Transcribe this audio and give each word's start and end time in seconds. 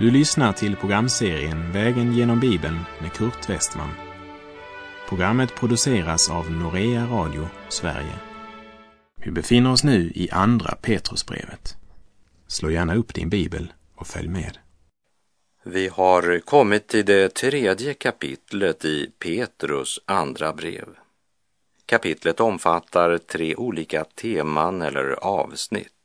Du 0.00 0.10
lyssnar 0.10 0.52
till 0.52 0.76
programserien 0.76 1.72
Vägen 1.72 2.12
genom 2.12 2.40
Bibeln 2.40 2.78
med 3.00 3.12
Kurt 3.12 3.50
Westman. 3.50 3.90
Programmet 5.08 5.54
produceras 5.54 6.30
av 6.30 6.50
Norea 6.50 7.06
Radio 7.06 7.48
Sverige. 7.68 8.14
Vi 9.24 9.30
befinner 9.30 9.72
oss 9.72 9.84
nu 9.84 10.12
i 10.14 10.30
Andra 10.30 10.74
Petrusbrevet. 10.82 11.76
Slå 12.46 12.70
gärna 12.70 12.94
upp 12.94 13.14
din 13.14 13.28
bibel 13.28 13.72
och 13.94 14.06
följ 14.06 14.28
med. 14.28 14.58
Vi 15.64 15.88
har 15.88 16.40
kommit 16.40 16.88
till 16.88 17.04
det 17.04 17.34
tredje 17.34 17.94
kapitlet 17.94 18.84
i 18.84 19.10
Petrus 19.18 20.00
andra 20.04 20.52
brev. 20.52 20.88
Kapitlet 21.86 22.40
omfattar 22.40 23.18
tre 23.18 23.56
olika 23.56 24.04
teman 24.04 24.82
eller 24.82 25.10
avsnitt. 25.24 25.99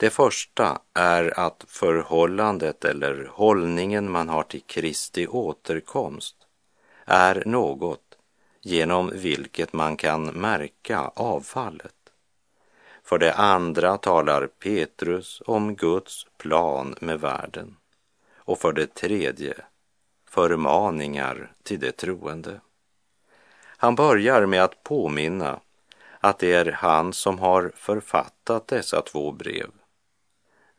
Det 0.00 0.10
första 0.10 0.80
är 0.94 1.40
att 1.40 1.64
förhållandet 1.68 2.84
eller 2.84 3.30
hållningen 3.32 4.10
man 4.10 4.28
har 4.28 4.42
till 4.42 4.62
Kristi 4.62 5.26
återkomst 5.26 6.36
är 7.04 7.42
något 7.46 8.18
genom 8.60 9.10
vilket 9.14 9.72
man 9.72 9.96
kan 9.96 10.26
märka 10.26 11.00
avfallet. 11.14 11.94
För 13.04 13.18
det 13.18 13.34
andra 13.34 13.96
talar 13.96 14.46
Petrus 14.46 15.42
om 15.46 15.74
Guds 15.74 16.26
plan 16.38 16.94
med 17.00 17.20
världen. 17.20 17.76
Och 18.36 18.58
för 18.58 18.72
det 18.72 18.94
tredje 18.94 19.54
förmaningar 20.28 21.52
till 21.62 21.80
de 21.80 21.92
troende. 21.92 22.60
Han 23.76 23.94
börjar 23.94 24.46
med 24.46 24.64
att 24.64 24.82
påminna 24.82 25.60
att 26.20 26.38
det 26.38 26.52
är 26.52 26.72
han 26.72 27.12
som 27.12 27.38
har 27.38 27.72
författat 27.76 28.68
dessa 28.68 29.02
två 29.02 29.32
brev. 29.32 29.70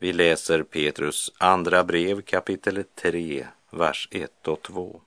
Vi 0.01 0.13
läser 0.13 0.63
Petrus 0.63 1.31
andra 1.37 1.83
brev 1.83 2.21
kapitel 2.21 2.83
3, 2.95 3.47
vers 3.69 4.07
1 4.11 4.47
och 4.47 4.61
2. 4.61 5.01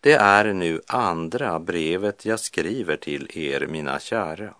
Det 0.00 0.12
är 0.12 0.52
nu 0.52 0.80
andra 0.86 1.58
brevet 1.58 2.24
jag 2.24 2.40
skriver 2.40 2.96
till 2.96 3.38
er, 3.38 3.66
mina 3.66 3.98
kära. 3.98 4.54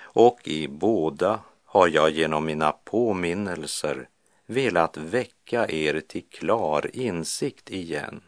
Och 0.00 0.48
i 0.48 0.68
båda 0.68 1.40
har 1.64 1.88
jag 1.88 2.10
genom 2.10 2.44
mina 2.44 2.72
påminnelser 2.72 4.08
velat 4.46 4.96
väcka 4.96 5.68
er 5.68 6.00
till 6.00 6.24
klar 6.30 6.90
insikt 6.96 7.70
igen 7.70 8.20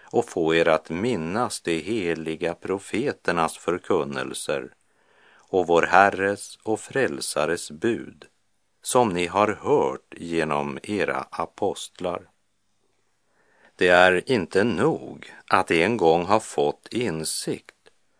och 0.00 0.28
få 0.28 0.54
er 0.54 0.68
att 0.68 0.90
minnas 0.90 1.60
de 1.60 1.80
heliga 1.80 2.54
profeternas 2.54 3.58
förkunnelser 3.58 4.74
och 5.36 5.66
vår 5.66 5.82
Herres 5.82 6.58
och 6.62 6.80
Frälsares 6.80 7.70
bud 7.70 8.26
som 8.82 9.08
ni 9.08 9.26
har 9.26 9.48
hört 9.48 10.14
genom 10.16 10.78
era 10.82 11.26
apostlar. 11.30 12.22
Det 13.76 13.88
är 13.88 14.30
inte 14.30 14.64
nog 14.64 15.34
att 15.46 15.70
en 15.70 15.96
gång 15.96 16.24
ha 16.24 16.40
fått 16.40 16.88
insikt 16.90 17.74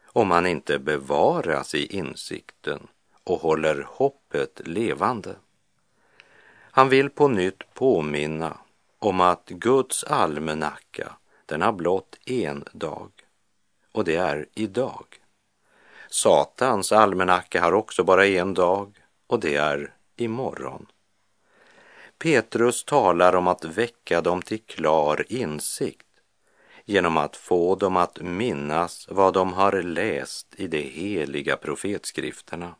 om 0.06 0.28
man 0.28 0.46
inte 0.46 0.78
bevaras 0.78 1.74
i 1.74 1.96
insikten 1.96 2.86
och 3.24 3.40
håller 3.40 3.86
hoppet 3.88 4.60
levande. 4.64 5.36
Han 6.72 6.88
vill 6.88 7.10
på 7.10 7.28
nytt 7.28 7.74
påminna 7.74 8.56
om 8.98 9.20
att 9.20 9.48
Guds 9.48 10.04
almanacka, 10.04 11.12
den 11.46 11.62
har 11.62 11.72
blott 11.72 12.18
en 12.26 12.64
dag 12.72 13.10
och 13.92 14.04
det 14.04 14.16
är 14.16 14.46
idag. 14.54 15.06
Satans 16.08 16.92
almanacka 16.92 17.60
har 17.60 17.72
också 17.72 18.04
bara 18.04 18.26
en 18.26 18.54
dag 18.54 18.96
och 19.26 19.40
det 19.40 19.56
är 19.56 19.94
imorgon. 20.20 20.86
Petrus 22.18 22.84
talar 22.84 23.36
om 23.36 23.48
att 23.48 23.64
väcka 23.64 24.20
dem 24.20 24.42
till 24.42 24.60
klar 24.60 25.24
insikt 25.28 26.06
genom 26.84 27.16
att 27.16 27.36
få 27.36 27.74
dem 27.74 27.96
att 27.96 28.20
minnas 28.20 29.06
vad 29.10 29.34
de 29.34 29.52
har 29.52 29.82
läst 29.82 30.54
i 30.56 30.66
de 30.66 30.82
heliga 30.82 31.56
profetskrifterna. 31.56 32.74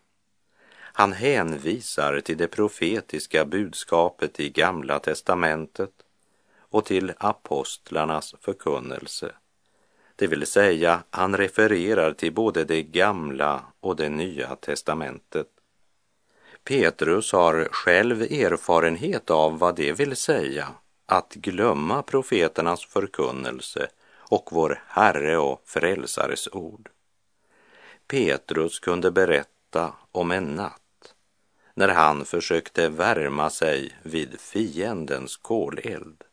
Han 0.93 1.13
hänvisar 1.13 2.21
till 2.21 2.37
det 2.37 2.49
profetiska 2.49 3.45
budskapet 3.45 4.41
i 4.41 4.51
Gamla 4.51 4.99
testamentet 4.99 5.93
och 6.59 6.85
till 6.85 7.13
apostlarnas 7.19 8.35
förkunnelse. 8.41 9.33
Det 10.17 10.27
vill 10.27 10.47
säga, 10.47 11.03
han 11.11 11.37
refererar 11.37 12.13
till 12.13 12.33
både 12.33 12.65
det 12.65 12.83
gamla 12.83 13.65
och 13.81 13.97
det 13.97 14.09
nya 14.09 14.57
testamentet. 14.57 15.47
Petrus 16.65 17.33
har 17.33 17.69
själv 17.71 18.23
erfarenhet 18.23 19.31
av 19.31 19.59
vad 19.59 19.77
det 19.77 19.93
vill 19.93 20.17
säga 20.17 20.69
att 21.07 21.35
glömma 21.35 22.03
profeternas 22.03 22.85
förkunnelse 22.87 23.89
och 24.17 24.49
vår 24.53 24.83
Herre 24.87 25.39
och 25.39 25.63
Frälsares 25.65 26.49
ord. 26.53 26.89
Petrus 28.07 28.79
kunde 28.79 29.11
berätta 29.11 29.93
om 30.13 30.31
en 30.31 30.55
natt 30.55 31.15
när 31.75 31.89
han 31.89 32.25
försökte 32.25 32.89
värma 32.89 33.51
sig 33.51 33.97
vid 34.03 34.41
fiendens 34.41 35.37
koleld 35.37 36.25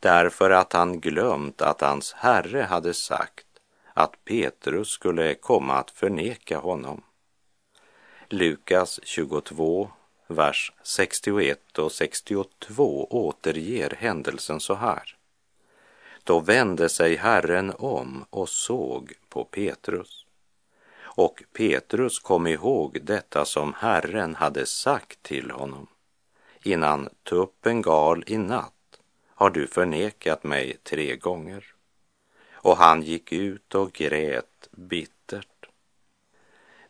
därför 0.00 0.50
att 0.50 0.72
han 0.72 1.00
glömt 1.00 1.62
att 1.62 1.80
hans 1.80 2.12
Herre 2.12 2.62
hade 2.62 2.94
sagt 2.94 3.46
att 3.94 4.24
Petrus 4.24 4.88
skulle 4.88 5.34
komma 5.34 5.74
att 5.74 5.90
förneka 5.90 6.58
honom. 6.58 7.02
Lukas 8.32 9.00
22, 9.02 9.90
vers 10.26 10.72
61 10.82 11.78
och 11.78 11.92
62 11.92 13.06
återger 13.10 13.94
händelsen 13.98 14.60
så 14.60 14.74
här. 14.74 15.16
Då 16.24 16.40
vände 16.40 16.88
sig 16.88 17.16
Herren 17.16 17.72
om 17.78 18.24
och 18.30 18.48
såg 18.48 19.12
på 19.28 19.44
Petrus. 19.44 20.26
Och 21.00 21.42
Petrus 21.52 22.18
kom 22.18 22.46
ihåg 22.46 22.98
detta 23.02 23.44
som 23.44 23.74
Herren 23.78 24.34
hade 24.34 24.66
sagt 24.66 25.22
till 25.22 25.50
honom. 25.50 25.86
Innan 26.62 27.08
tuppen 27.22 27.82
gal 27.82 28.24
i 28.26 28.38
natt 28.38 29.00
har 29.34 29.50
du 29.50 29.66
förnekat 29.66 30.44
mig 30.44 30.76
tre 30.82 31.16
gånger. 31.16 31.64
Och 32.52 32.76
han 32.76 33.02
gick 33.02 33.32
ut 33.32 33.74
och 33.74 33.92
grät 33.92 34.68
bittert. 34.70 35.49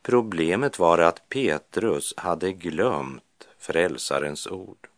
Problemet 0.03 0.79
var 0.79 0.99
att 0.99 1.29
Petrus 1.29 2.15
hade 2.17 2.53
glömt 2.53 3.49
frälsarens 3.59 4.47
ord. 4.47 4.89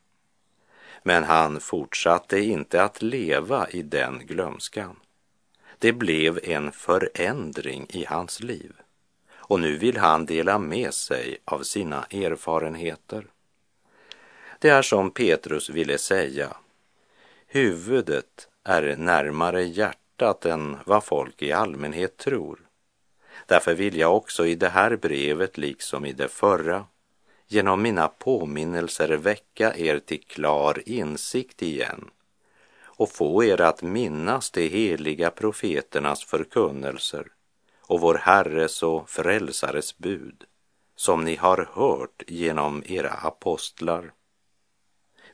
Men 1.03 1.25
han 1.25 1.61
fortsatte 1.61 2.39
inte 2.39 2.83
att 2.83 3.03
leva 3.03 3.69
i 3.71 3.83
den 3.83 4.27
glömskan. 4.27 4.97
Det 5.79 5.93
blev 5.93 6.41
en 6.43 6.73
förändring 6.73 7.87
i 7.89 8.05
hans 8.05 8.41
liv 8.41 8.73
och 9.53 9.61
nu 9.61 9.77
vill 9.79 9.97
han 9.97 10.27
dela 10.27 10.59
med 10.59 10.95
sig 10.95 11.39
av 11.45 11.63
sina 11.63 12.05
erfarenheter. 12.05 13.27
Det 14.59 14.69
är 14.69 14.83
som 14.83 15.11
Petrus 15.11 15.71
ville 15.71 15.99
säga, 15.99 16.57
huvudet 17.47 18.49
är 18.65 18.97
närmare 18.97 19.63
hjärtat 19.63 20.47
än 20.47 20.77
vad 20.87 21.05
folk 21.05 21.43
i 21.43 21.53
allmänhet 21.53 22.17
tror. 22.17 22.61
Därför 23.53 23.75
vill 23.75 23.99
jag 23.99 24.17
också 24.17 24.47
i 24.47 24.55
det 24.55 24.69
här 24.69 24.97
brevet, 24.97 25.59
liksom 25.59 26.07
i 26.07 26.13
det 26.13 26.29
förra, 26.29 26.87
genom 27.49 27.83
mina 27.83 28.09
påminnelser 28.09 29.09
väcka 29.09 29.77
er 29.77 29.99
till 29.99 30.25
klar 30.25 30.83
insikt 30.87 31.63
igen 31.63 32.11
och 32.83 33.11
få 33.11 33.45
er 33.45 33.61
att 33.61 33.83
minnas 33.83 34.51
de 34.51 34.69
heliga 34.69 35.31
profeternas 35.31 36.25
förkunnelser 36.25 37.27
och 37.81 38.01
vår 38.01 38.15
Herres 38.15 38.83
och 38.83 39.11
Frälsares 39.11 39.99
bud 39.99 40.45
som 40.97 41.25
ni 41.25 41.37
har 41.37 41.69
hört 41.73 42.23
genom 42.27 42.83
era 42.87 43.11
apostlar. 43.11 44.13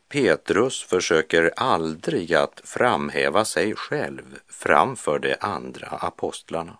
Petrus 0.08 0.82
försöker 0.82 1.52
aldrig 1.56 2.34
att 2.34 2.60
framhäva 2.64 3.44
sig 3.44 3.74
själv 3.74 4.38
framför 4.48 5.18
de 5.18 5.36
andra 5.40 5.86
apostlarna 5.86 6.78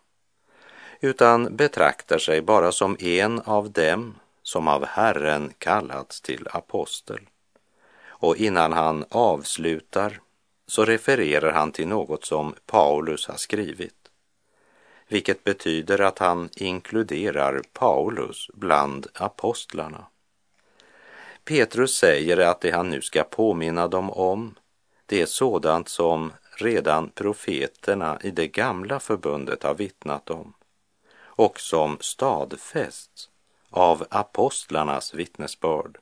utan 1.00 1.56
betraktar 1.56 2.19
sig 2.19 2.43
bara 2.43 2.73
som 2.73 2.97
en 3.00 3.41
av 3.41 3.71
dem 3.71 4.15
som 4.43 4.69
av 4.69 4.87
Herren 4.87 5.53
kallats 5.59 6.21
till 6.21 6.49
apostel. 6.50 7.21
Och 8.06 8.37
innan 8.37 8.73
han 8.73 9.05
avslutar 9.11 10.21
så 10.67 10.85
refererar 10.85 11.53
han 11.53 11.73
till 11.73 11.89
något 11.89 12.25
som 12.25 12.55
Paulus 12.67 13.27
har 13.27 13.37
skrivit, 13.37 13.95
vilket 15.09 15.45
betyder 15.45 16.00
att 16.00 16.19
han 16.19 16.49
inkluderar 16.55 17.62
Paulus 17.73 18.50
bland 18.55 19.06
apostlarna. 19.15 20.05
Petrus 21.45 21.95
säger 21.95 22.37
att 22.39 22.61
det 22.61 22.71
han 22.71 22.91
nu 22.91 23.03
ska 23.03 23.23
påminna 23.23 23.89
dem 23.89 24.11
om, 24.11 24.55
det 25.06 25.23
är 25.23 25.27
sådant 25.27 25.89
som 25.89 26.33
redan 26.56 27.11
profeterna 27.11 28.19
i 28.23 28.31
det 28.31 28.49
gamla 28.49 29.00
förbundet 29.00 29.62
har 29.62 29.75
vittnat 29.75 30.31
om 30.31 30.53
och 31.38 31.61
som 31.61 31.99
stadfästs 32.00 33.29
av 33.70 34.06
apostlarnas 34.11 35.14
vittnesbörd. 35.14 35.99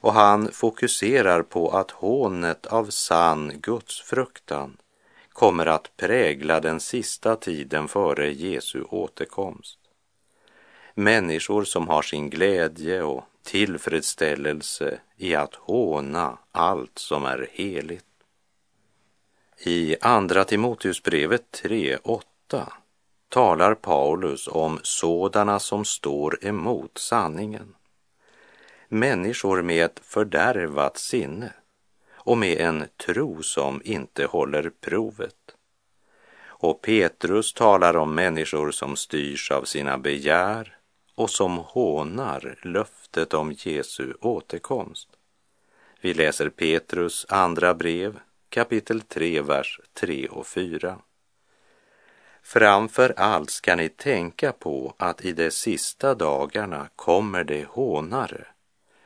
och 0.00 0.12
han 0.12 0.52
fokuserar 0.52 1.42
på 1.42 1.70
att 1.70 1.90
hånet 1.90 2.66
av 2.66 2.90
sann 2.90 3.52
gudsfruktan 3.60 4.76
kommer 5.28 5.66
att 5.66 5.96
prägla 5.96 6.60
den 6.60 6.80
sista 6.80 7.36
tiden 7.36 7.88
före 7.88 8.32
Jesu 8.32 8.82
återkomst. 8.82 9.78
Människor 10.94 11.64
som 11.64 11.88
har 11.88 12.02
sin 12.02 12.30
glädje 12.30 13.02
och 13.02 13.24
tillfredsställelse 13.42 15.00
i 15.16 15.34
att 15.34 15.54
håna 15.54 16.38
allt 16.52 16.98
som 16.98 17.24
är 17.24 17.48
heligt. 17.52 18.04
I 19.58 19.96
Andra 20.00 20.44
Timoteusbrevet 20.44 21.62
3.8 21.62 22.66
talar 23.28 23.74
Paulus 23.74 24.48
om 24.48 24.80
sådana 24.82 25.58
som 25.58 25.84
står 25.84 26.44
emot 26.44 26.98
sanningen. 26.98 27.74
Människor 28.88 29.62
med 29.62 29.84
ett 29.84 30.00
fördärvat 30.04 30.98
sinne 30.98 31.52
och 32.14 32.38
med 32.38 32.60
en 32.60 32.84
tro 33.06 33.42
som 33.42 33.82
inte 33.84 34.24
håller 34.24 34.70
provet. 34.80 35.34
Och 36.60 36.82
Petrus 36.82 37.52
talar 37.52 37.96
om 37.96 38.14
människor 38.14 38.70
som 38.70 38.96
styrs 38.96 39.50
av 39.50 39.64
sina 39.64 39.98
begär 39.98 40.76
och 41.14 41.30
som 41.30 41.58
hånar 41.58 42.58
löftet 42.62 43.34
om 43.34 43.52
Jesu 43.52 44.12
återkomst. 44.20 45.08
Vi 46.00 46.14
läser 46.14 46.48
Petrus 46.48 47.26
andra 47.28 47.74
brev, 47.74 48.18
kapitel 48.48 49.00
3, 49.00 49.40
vers 49.42 49.80
3 49.94 50.28
och 50.28 50.46
4. 50.46 50.98
Framför 52.48 53.14
allt 53.16 53.50
ska 53.50 53.76
ni 53.76 53.88
tänka 53.88 54.52
på 54.52 54.94
att 54.98 55.24
i 55.24 55.32
de 55.32 55.50
sista 55.50 56.14
dagarna 56.14 56.88
kommer 56.96 57.44
det 57.44 57.64
hånare 57.64 58.46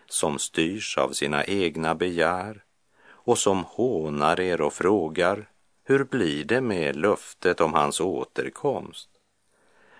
som 0.06 0.38
styrs 0.38 0.98
av 0.98 1.10
sina 1.12 1.44
egna 1.44 1.94
begär 1.94 2.64
och 3.04 3.38
som 3.38 3.64
hånar 3.64 4.40
er 4.40 4.60
och 4.60 4.72
frågar 4.72 5.48
hur 5.84 6.04
blir 6.04 6.44
det 6.44 6.60
med 6.60 6.96
löftet 6.96 7.60
om 7.60 7.74
hans 7.74 8.00
återkomst? 8.00 9.08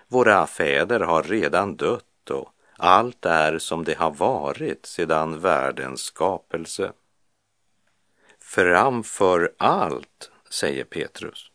Våra 0.07 0.47
fäder 0.47 0.99
har 0.99 1.23
redan 1.23 1.75
dött 1.75 2.29
och 2.29 2.49
allt 2.77 3.25
är 3.25 3.57
som 3.59 3.83
det 3.83 3.97
har 3.97 4.11
varit 4.11 4.85
sedan 4.85 5.39
världens 5.39 6.01
skapelse. 6.01 6.91
Framför 8.39 9.53
allt, 9.57 10.31
säger 10.49 10.83
Petrus, 10.83 11.52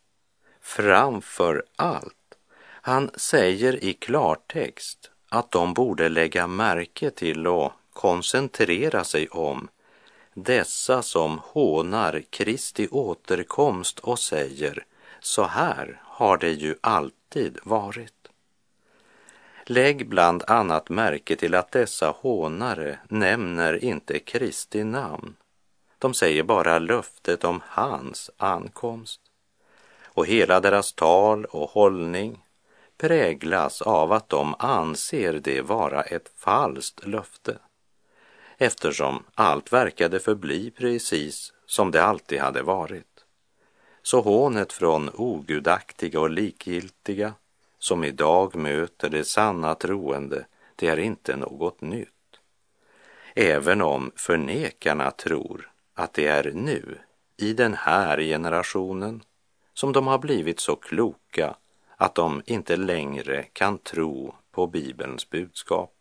framför 0.69 1.65
allt. 1.76 2.35
Han 2.62 3.11
säger 3.15 3.85
i 3.85 3.93
klartext 3.93 5.11
att 5.29 5.50
de 5.50 5.75
borde 5.75 6.09
lägga 6.09 6.47
märke 6.47 7.11
till 7.11 7.47
och 7.47 7.73
koncentrera 7.93 9.05
sig 9.05 9.29
om 9.29 9.69
dessa 10.35 11.03
som 11.03 11.41
hånar 11.44 12.23
Kristi 12.31 12.88
återkomst 12.91 13.99
och 13.99 14.19
säger 14.19 14.85
så 15.20 15.44
här 15.44 16.00
har 16.05 16.37
det 16.37 16.50
ju 16.50 16.75
alltid 16.81 17.59
varit. 17.62 18.29
Lägg 19.65 20.09
bland 20.09 20.43
annat 20.47 20.88
märke 20.88 21.37
till 21.37 21.55
att 21.55 21.73
dessa 21.73 22.11
hånare 22.11 22.99
nämner 23.09 23.85
inte 23.85 24.19
Kristi 24.19 24.85
namn. 24.85 25.37
De 25.99 26.15
säger 26.15 26.43
bara 26.43 26.79
löftet 26.79 27.44
om 27.44 27.61
hans 27.65 28.31
ankomst. 28.37 29.20
Och 30.19 30.26
hela 30.26 30.61
deras 30.61 30.93
tal 30.93 31.44
och 31.44 31.70
hållning 31.70 32.44
präglas 32.97 33.82
av 33.82 34.12
att 34.12 34.29
de 34.29 34.55
anser 34.59 35.32
det 35.32 35.61
vara 35.61 36.03
ett 36.03 36.32
falskt 36.37 37.06
löfte 37.06 37.59
eftersom 38.56 39.25
allt 39.35 39.73
verkade 39.73 40.20
förbli 40.20 40.70
precis 40.70 41.53
som 41.67 41.91
det 41.91 42.03
alltid 42.03 42.41
hade 42.41 42.62
varit. 42.62 43.25
Så 44.03 44.20
hånet 44.20 44.73
från 44.73 45.11
ogudaktiga 45.15 46.20
och 46.20 46.31
likgiltiga 46.31 47.35
som 47.79 48.05
idag 48.05 48.56
möter 48.56 49.09
det 49.09 49.25
sanna 49.25 49.75
troende, 49.75 50.47
det 50.76 50.88
är 50.88 50.99
inte 50.99 51.37
något 51.37 51.81
nytt. 51.81 52.41
Även 53.35 53.82
om 53.82 54.12
förnekarna 54.17 55.11
tror 55.11 55.70
att 55.94 56.12
det 56.12 56.26
är 56.26 56.53
nu, 56.55 56.99
i 57.37 57.53
den 57.53 57.75
här 57.75 58.20
generationen, 58.20 59.23
som 59.79 59.93
de 59.93 60.07
har 60.07 60.19
blivit 60.19 60.61
så 60.61 60.77
kloka 60.77 61.57
att 61.97 62.15
de 62.15 62.43
inte 62.47 62.77
längre 62.77 63.43
kan 63.43 63.79
tro 63.79 64.35
på 64.51 64.67
Bibelns 64.67 65.31
budskap. 65.31 65.95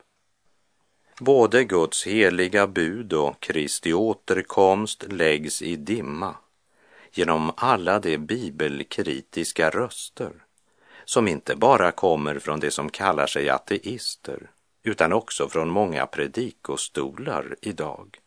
Både 1.20 1.64
Guds 1.64 2.08
heliga 2.08 2.68
bud 2.68 3.14
och 3.14 3.40
Kristi 3.40 3.94
återkomst 3.94 5.04
läggs 5.08 5.62
i 5.62 5.76
dimma 5.76 6.36
genom 7.12 7.52
alla 7.58 8.00
de 8.00 8.18
bibelkritiska 8.18 9.70
röster 9.70 10.32
som 11.06 11.28
inte 11.28 11.56
bara 11.56 11.92
kommer 11.92 12.40
från 12.40 12.60
de 12.60 12.72
som 12.72 12.90
kallar 12.90 13.28
sig 13.28 13.50
ateister 13.50 14.52
utan 14.84 15.14
också 15.14 15.50
från 15.50 15.70
många 15.70 16.06
predikostolar 16.06 17.56
idag. 17.62 18.20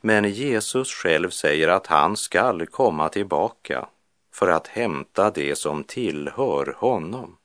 Men 0.00 0.24
Jesus 0.24 0.92
själv 0.92 1.30
säger 1.30 1.68
att 1.68 1.86
han 1.86 2.16
skall 2.16 2.66
komma 2.66 3.08
tillbaka 3.08 3.88
för 4.40 4.48
att 4.48 4.66
hämta 4.66 5.30
det 5.30 5.56
som 5.56 5.84
tillhör 5.84 6.74
honom. 6.78 7.36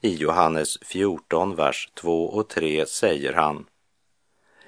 I 0.00 0.14
Johannes 0.14 0.78
14, 0.82 1.54
vers 1.54 1.88
2 1.94 2.26
och 2.26 2.48
3 2.48 2.86
säger 2.86 3.32
han 3.32 3.66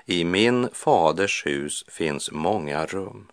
I 0.04 0.24
min 0.24 0.68
faders 0.72 1.46
hus 1.46 1.84
finns 1.88 2.30
många 2.30 2.86
rum. 2.86 3.26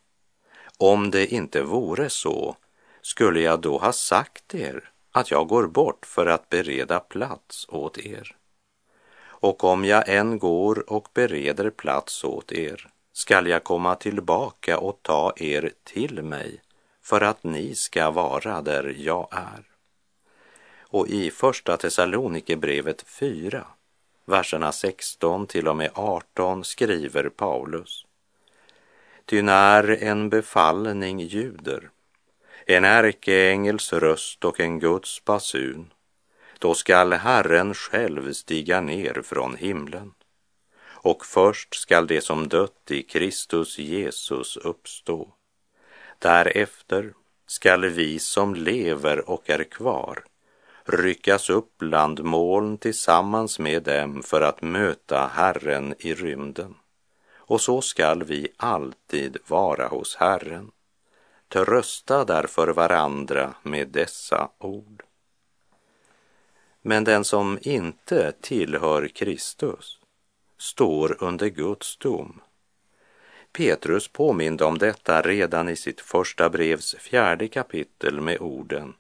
Om 0.78 1.12
det 1.12 1.34
inte 1.34 1.62
vore 1.62 2.10
så 2.10 2.56
skulle 3.02 3.42
jag 3.42 3.62
då 3.62 3.78
ha 3.78 3.92
sagt 3.92 4.56
er 4.56 4.92
att 5.12 5.32
jag 5.32 5.48
går 5.48 5.68
bort 5.68 6.06
för 6.06 6.26
att 6.26 6.50
bereda 6.50 7.00
plats 7.00 7.66
åt 7.70 7.98
er. 7.98 8.36
Och 9.22 9.64
om 9.64 9.86
jag 9.86 10.10
än 10.10 10.40
går 10.40 10.92
och 10.92 11.08
bereder 11.14 11.70
plats 11.70 12.24
åt 12.24 12.52
er 12.52 12.88
skall 13.14 13.48
jag 13.48 13.64
komma 13.64 13.96
tillbaka 13.96 14.80
och 14.80 15.00
ta 15.02 15.34
er 15.36 15.72
till 15.84 16.24
mig 16.24 16.62
för 17.10 17.22
att 17.22 17.44
ni 17.44 17.76
ska 17.76 18.12
vara 18.12 18.62
där 18.62 18.96
jag 18.98 19.28
är. 19.32 19.64
Och 20.82 21.08
i 21.08 21.32
Första 21.32 21.78
Thessalonikerbrevet 21.78 23.02
4, 23.02 23.68
verserna 24.26 24.72
16 24.72 25.48
till 25.48 25.68
och 25.68 25.78
med 25.78 25.92
18 25.94 26.64
skriver 26.64 27.30
Paulus. 27.30 28.06
Ty 29.26 29.42
när 29.42 30.04
en 30.04 30.30
befallning 30.30 31.20
ljuder, 31.20 31.90
en 32.66 32.86
ärkeängels 32.86 33.94
röst 33.94 34.46
och 34.46 34.60
en 34.60 34.80
Guds 34.80 35.26
basun, 35.26 35.94
då 36.60 36.74
skall 36.74 37.14
Herren 37.14 37.74
själv 37.74 38.34
stiga 38.34 38.82
ner 38.82 39.22
från 39.22 39.56
himlen. 39.56 40.14
Och 40.84 41.26
först 41.26 41.76
skall 41.76 42.08
det 42.08 42.22
som 42.22 42.48
dött 42.48 42.92
i 42.92 43.04
Kristus 43.04 43.80
Jesus 43.80 44.58
uppstå. 44.58 45.34
Därefter 46.20 47.14
skall 47.48 47.86
vi 47.86 48.20
som 48.20 48.56
lever 48.56 49.30
och 49.30 49.50
är 49.50 49.64
kvar 49.64 50.24
ryckas 50.92 51.50
upp 51.50 51.78
bland 51.78 52.24
moln 52.24 52.78
tillsammans 52.78 53.60
med 53.60 53.84
dem 53.84 54.24
för 54.24 54.42
att 54.42 54.62
möta 54.62 55.28
Herren 55.34 55.96
i 56.00 56.14
rymden. 56.14 56.76
Och 57.36 57.62
så 57.62 57.82
skall 57.82 58.24
vi 58.24 58.48
alltid 58.58 59.38
vara 59.48 59.88
hos 59.88 60.16
Herren. 60.16 60.72
Trösta 61.48 62.26
därför 62.26 62.68
varandra 62.68 63.54
med 63.64 63.88
dessa 63.88 64.50
ord. 64.58 65.04
Men 66.82 67.04
den 67.04 67.24
som 67.24 67.60
inte 67.62 68.32
tillhör 68.42 69.08
Kristus 69.08 70.00
står 70.58 71.24
under 71.24 71.48
Guds 71.48 71.98
dom. 71.98 72.42
Petrus 73.52 74.08
påminde 74.08 74.66
om 74.66 74.78
detta 74.78 75.22
redan 75.22 75.70
i 75.70 75.76
sitt 75.76 76.02
första 76.02 76.50
brevs 76.50 76.96
fjärde 76.96 77.48
kapitel 77.48 78.22
med 78.22 78.42
orden 78.42 78.94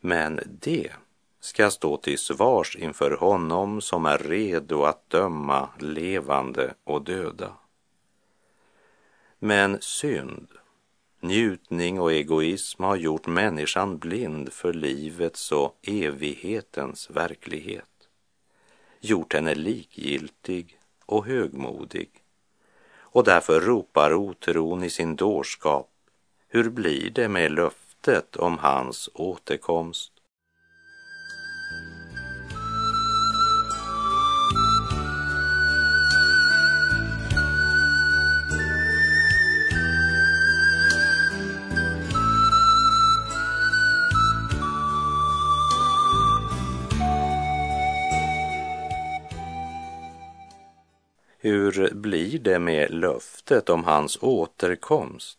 Men 0.00 0.40
det 0.46 0.92
ska 1.40 1.70
stå 1.70 1.96
till 1.96 2.18
svars 2.18 2.76
inför 2.76 3.10
honom 3.10 3.80
som 3.80 4.06
är 4.06 4.18
redo 4.18 4.82
att 4.82 5.10
döma 5.10 5.68
levande 5.78 6.74
och 6.84 7.04
döda. 7.04 7.52
Men 9.38 9.78
synd, 9.80 10.48
njutning 11.20 12.00
och 12.00 12.12
egoism 12.12 12.82
har 12.82 12.96
gjort 12.96 13.26
människan 13.26 13.98
blind 13.98 14.52
för 14.52 14.72
livets 14.72 15.52
och 15.52 15.78
evighetens 15.82 17.10
verklighet, 17.10 18.08
gjort 19.00 19.32
henne 19.32 19.54
likgiltig 19.54 20.78
och 21.06 21.26
högmodig. 21.26 22.10
Och 23.10 23.24
därför 23.24 23.60
ropar 23.60 24.14
otron 24.14 24.84
i 24.84 24.90
sin 24.90 25.16
dårskap, 25.16 25.90
hur 26.48 26.70
blir 26.70 27.10
det 27.10 27.28
med 27.28 27.52
löftet 27.52 28.36
om 28.36 28.58
hans 28.58 29.10
återkomst? 29.14 30.12
Hur 51.48 51.94
blir 51.94 52.38
det 52.38 52.58
med 52.58 52.90
löftet 52.90 53.68
om 53.68 53.84
hans 53.84 54.18
återkomst? 54.20 55.38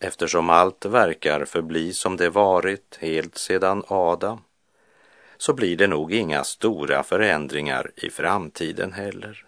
Eftersom 0.00 0.50
allt 0.50 0.84
verkar 0.84 1.44
förbli 1.44 1.92
som 1.92 2.16
det 2.16 2.30
varit 2.30 2.98
helt 3.00 3.38
sedan 3.38 3.82
Adam 3.88 4.40
så 5.36 5.54
blir 5.54 5.76
det 5.76 5.86
nog 5.86 6.12
inga 6.12 6.44
stora 6.44 7.02
förändringar 7.02 7.90
i 7.96 8.10
framtiden 8.10 8.92
heller. 8.92 9.46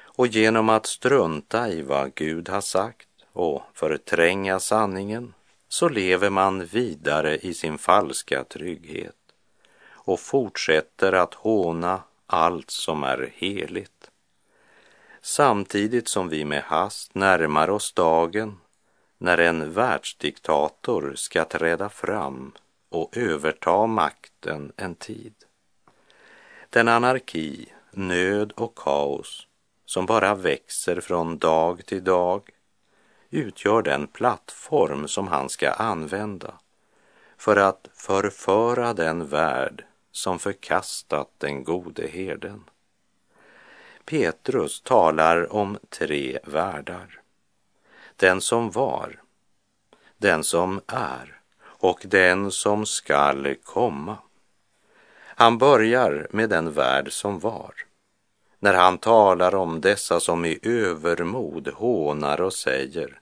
Och 0.00 0.26
genom 0.26 0.68
att 0.68 0.86
strunta 0.86 1.68
i 1.68 1.82
vad 1.82 2.14
Gud 2.14 2.48
har 2.48 2.60
sagt 2.60 3.08
och 3.32 3.62
förtränga 3.74 4.60
sanningen 4.60 5.34
så 5.68 5.88
lever 5.88 6.30
man 6.30 6.64
vidare 6.64 7.36
i 7.36 7.54
sin 7.54 7.78
falska 7.78 8.44
trygghet 8.44 9.16
och 9.88 10.20
fortsätter 10.20 11.12
att 11.12 11.34
håna 11.34 12.02
allt 12.26 12.70
som 12.70 13.02
är 13.02 13.32
heligt. 13.34 14.09
Samtidigt 15.22 16.08
som 16.08 16.28
vi 16.28 16.44
med 16.44 16.62
hast 16.62 17.14
närmar 17.14 17.70
oss 17.70 17.92
dagen 17.92 18.58
när 19.18 19.38
en 19.38 19.72
världsdiktator 19.72 21.12
ska 21.16 21.44
träda 21.44 21.88
fram 21.88 22.52
och 22.88 23.16
överta 23.16 23.86
makten 23.86 24.72
en 24.76 24.94
tid. 24.94 25.34
Den 26.70 26.88
anarki, 26.88 27.72
nöd 27.90 28.52
och 28.52 28.74
kaos 28.74 29.46
som 29.84 30.06
bara 30.06 30.34
växer 30.34 31.00
från 31.00 31.38
dag 31.38 31.86
till 31.86 32.04
dag 32.04 32.50
utgör 33.30 33.82
den 33.82 34.06
plattform 34.06 35.08
som 35.08 35.28
han 35.28 35.48
ska 35.48 35.70
använda 35.70 36.54
för 37.36 37.56
att 37.56 37.88
förföra 37.94 38.94
den 38.94 39.26
värld 39.26 39.84
som 40.12 40.38
förkastat 40.38 41.28
den 41.38 41.64
gode 41.64 42.06
herden. 42.06 42.64
Petrus 44.10 44.80
talar 44.80 45.52
om 45.52 45.78
tre 45.88 46.38
världar. 46.44 47.20
Den 48.16 48.40
som 48.40 48.70
var, 48.70 49.22
den 50.18 50.44
som 50.44 50.80
är 50.86 51.40
och 51.62 52.00
den 52.04 52.50
som 52.50 52.86
skall 52.86 53.54
komma. 53.64 54.18
Han 55.22 55.58
börjar 55.58 56.28
med 56.30 56.50
den 56.50 56.72
värld 56.72 57.12
som 57.12 57.38
var 57.38 57.74
när 58.58 58.74
han 58.74 58.98
talar 58.98 59.54
om 59.54 59.80
dessa 59.80 60.20
som 60.20 60.44
i 60.44 60.58
övermod 60.62 61.68
hånar 61.68 62.40
och 62.40 62.54
säger 62.54 63.20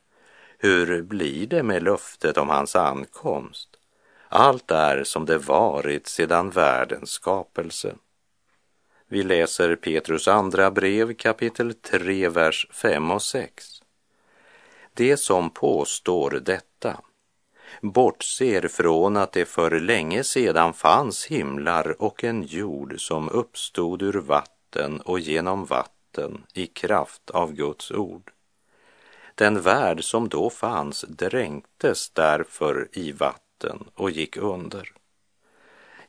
hur 0.58 1.02
blir 1.02 1.46
det 1.46 1.62
med 1.62 1.82
löftet 1.82 2.38
om 2.38 2.48
hans 2.48 2.76
ankomst? 2.76 3.68
Allt 4.28 4.70
är 4.70 5.04
som 5.04 5.26
det 5.26 5.38
varit 5.38 6.06
sedan 6.06 6.50
världens 6.50 7.10
skapelse. 7.10 7.94
Vi 9.10 9.22
läser 9.22 9.76
Petrus 9.76 10.28
andra 10.28 10.70
brev 10.70 11.14
kapitel 11.14 11.74
3, 11.74 12.28
vers 12.28 12.66
5 12.72 13.10
och 13.10 13.22
6. 13.22 13.82
Det 14.94 15.16
som 15.16 15.50
påstår 15.50 16.30
detta 16.30 17.00
bortser 17.82 18.68
från 18.68 19.16
att 19.16 19.32
det 19.32 19.44
för 19.44 19.80
länge 19.80 20.24
sedan 20.24 20.72
fanns 20.72 21.26
himlar 21.26 22.02
och 22.02 22.24
en 22.24 22.42
jord 22.42 22.94
som 22.98 23.28
uppstod 23.28 24.02
ur 24.02 24.12
vatten 24.12 25.00
och 25.00 25.20
genom 25.20 25.64
vatten 25.64 26.42
i 26.54 26.66
kraft 26.66 27.30
av 27.30 27.52
Guds 27.52 27.90
ord. 27.90 28.30
Den 29.34 29.60
värld 29.60 30.04
som 30.04 30.28
då 30.28 30.50
fanns 30.50 31.04
dränktes 31.08 32.10
därför 32.10 32.88
i 32.92 33.12
vatten 33.12 33.88
och 33.94 34.10
gick 34.10 34.36
under. 34.36 34.97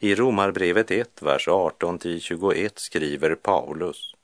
I 0.02 0.16
Romarbrevet 0.16 0.92
1, 0.92 1.22
vers 1.22 1.48
18-21 1.48 2.72
skriver 2.76 3.36
Paulus 3.36 4.16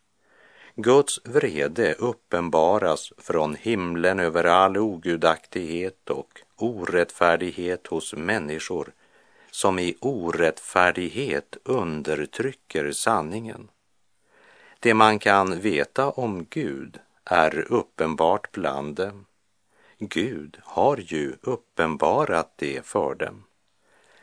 Guds 0.76 1.20
vrede 1.24 1.94
uppenbaras 1.94 3.14
från 3.18 3.56
himlen 3.56 4.20
över 4.20 4.44
all 4.44 4.78
ogudaktighet 4.78 6.10
och 6.10 6.40
orättfärdighet 6.56 7.88
hos 7.88 8.14
människor 8.14 8.94
som 9.52 9.80
i 9.80 9.96
orättfärdighet 10.00 11.58
undertrycker 11.64 12.92
sanningen. 12.92 13.68
Det 14.80 14.94
man 14.94 15.20
kan 15.20 15.60
veta 15.60 16.10
om 16.10 16.46
Gud 16.50 17.00
är 17.26 17.72
uppenbart 17.72 18.52
bland 18.52 18.96
dem. 18.96 19.26
Gud 20.00 20.58
har 20.64 20.98
ju 20.98 21.36
uppenbarat 21.42 22.54
det 22.56 22.86
för 22.86 23.16
dem. 23.16 23.44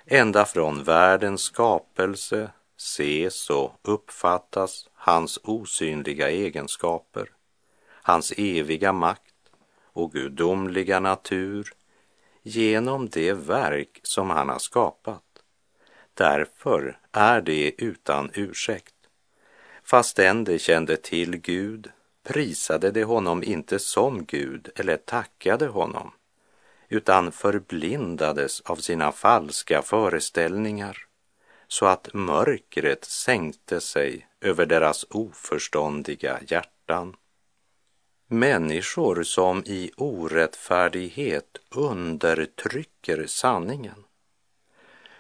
Ända 0.07 0.45
från 0.45 0.85
världens 0.85 1.43
skapelse 1.43 2.51
ses 2.77 3.51
och 3.51 3.73
uppfattas 3.83 4.89
hans 4.95 5.39
osynliga 5.43 6.31
egenskaper, 6.31 7.31
hans 8.03 8.33
eviga 8.37 8.93
makt 8.93 9.35
och 9.93 10.13
gudomliga 10.13 11.01
natur 11.01 11.73
genom 12.43 13.09
det 13.09 13.33
verk 13.33 14.01
som 14.03 14.31
han 14.31 14.49
har 14.49 14.59
skapat. 14.59 15.23
Därför 16.15 16.99
är 17.13 17.41
det 17.41 17.73
utan 17.79 18.31
ursäkt. 18.35 18.95
Fastän 19.85 20.45
de 20.45 20.59
kände 20.59 20.97
till 20.97 21.37
Gud 21.37 21.91
prisade 22.23 22.91
de 22.91 23.03
honom 23.03 23.43
inte 23.43 23.79
som 23.79 24.25
Gud 24.25 24.69
eller 24.75 24.97
tackade 24.97 25.67
honom, 25.67 26.13
utan 26.93 27.33
förblindades 27.33 28.61
av 28.61 28.77
sina 28.77 29.13
falska 29.13 29.83
föreställningar 29.83 30.99
så 31.69 31.87
att 31.87 32.15
mörkret 32.15 33.05
sänkte 33.05 33.81
sig 33.81 34.29
över 34.41 34.67
deras 34.67 35.07
oförståndiga 35.11 36.41
hjärtan. 36.49 37.17
Människor 38.27 39.23
som 39.23 39.63
i 39.67 39.91
orättfärdighet 39.97 41.59
undertrycker 41.71 43.27
sanningen. 43.27 44.05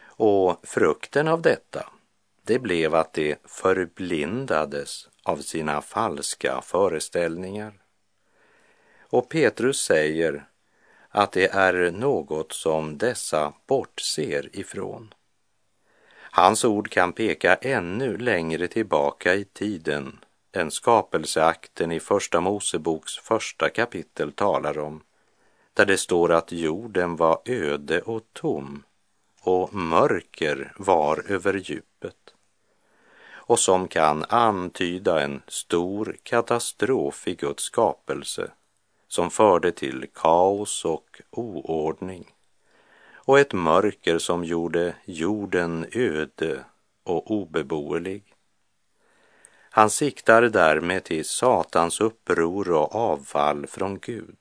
Och 0.04 0.60
frukten 0.62 1.28
av 1.28 1.42
detta, 1.42 1.88
det 2.42 2.58
blev 2.58 2.94
att 2.94 3.14
de 3.14 3.36
förblindades 3.44 5.08
av 5.22 5.36
sina 5.36 5.82
falska 5.82 6.60
föreställningar. 6.62 7.72
Och 9.00 9.28
Petrus 9.28 9.80
säger 9.80 10.48
att 11.14 11.32
det 11.32 11.46
är 11.46 11.90
något 11.90 12.52
som 12.52 12.98
dessa 12.98 13.52
bortser 13.66 14.48
ifrån. 14.52 15.14
Hans 16.14 16.64
ord 16.64 16.90
kan 16.90 17.12
peka 17.12 17.54
ännu 17.54 18.18
längre 18.18 18.68
tillbaka 18.68 19.34
i 19.34 19.44
tiden 19.44 20.24
än 20.52 20.70
skapelseakten 20.70 21.92
i 21.92 22.00
Första 22.00 22.40
Moseboks 22.40 23.18
första 23.18 23.68
kapitel 23.68 24.32
talar 24.32 24.78
om, 24.78 25.02
där 25.74 25.86
det 25.86 25.98
står 25.98 26.32
att 26.32 26.52
jorden 26.52 27.16
var 27.16 27.40
öde 27.44 28.00
och 28.00 28.22
tom 28.32 28.82
och 29.40 29.74
mörker 29.74 30.72
var 30.76 31.24
över 31.30 31.54
djupet 31.54 32.34
och 33.52 33.58
som 33.58 33.88
kan 33.88 34.24
antyda 34.28 35.22
en 35.22 35.42
stor 35.48 36.16
katastrof 36.22 37.28
i 37.28 37.34
Guds 37.34 37.62
skapelse 37.62 38.50
som 39.12 39.30
förde 39.30 39.72
till 39.72 40.06
kaos 40.14 40.84
och 40.84 41.20
oordning 41.30 42.34
och 43.14 43.38
ett 43.38 43.52
mörker 43.52 44.18
som 44.18 44.44
gjorde 44.44 44.94
jorden 45.04 45.86
öde 45.92 46.64
och 47.04 47.30
obeboelig. 47.30 48.22
Han 49.70 49.90
siktar 49.90 50.42
därmed 50.42 51.04
till 51.04 51.24
Satans 51.24 52.00
uppror 52.00 52.70
och 52.70 52.94
avfall 52.94 53.66
från 53.66 53.98
Gud. 53.98 54.36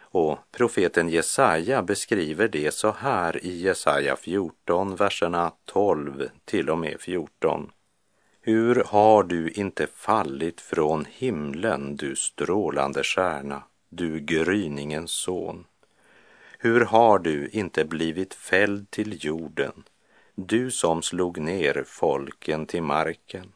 Och 0.00 0.38
profeten 0.52 1.08
Jesaja 1.08 1.82
beskriver 1.82 2.48
det 2.48 2.74
så 2.74 2.90
här 2.90 3.44
i 3.44 3.60
Jesaja 3.60 4.16
14, 4.16 4.96
verserna 4.96 5.52
12 5.64 6.28
till 6.44 6.70
och 6.70 6.78
med 6.78 7.00
14. 7.00 7.70
Hur 8.40 8.84
har 8.86 9.22
du 9.22 9.50
inte 9.50 9.86
fallit 9.86 10.60
från 10.60 11.06
himlen, 11.10 11.96
du 11.96 12.16
strålande 12.16 13.02
stjärna, 13.02 13.62
du 13.94 14.20
gryningens 14.20 15.10
son? 15.10 15.64
Hur 16.58 16.80
har 16.80 17.18
du 17.18 17.48
inte 17.48 17.84
blivit 17.84 18.34
fälld 18.34 18.90
till 18.90 19.24
jorden, 19.24 19.84
du 20.34 20.70
som 20.70 21.02
slog 21.02 21.38
ner 21.38 21.84
folken 21.86 22.66
till 22.66 22.82
marken? 22.82 23.52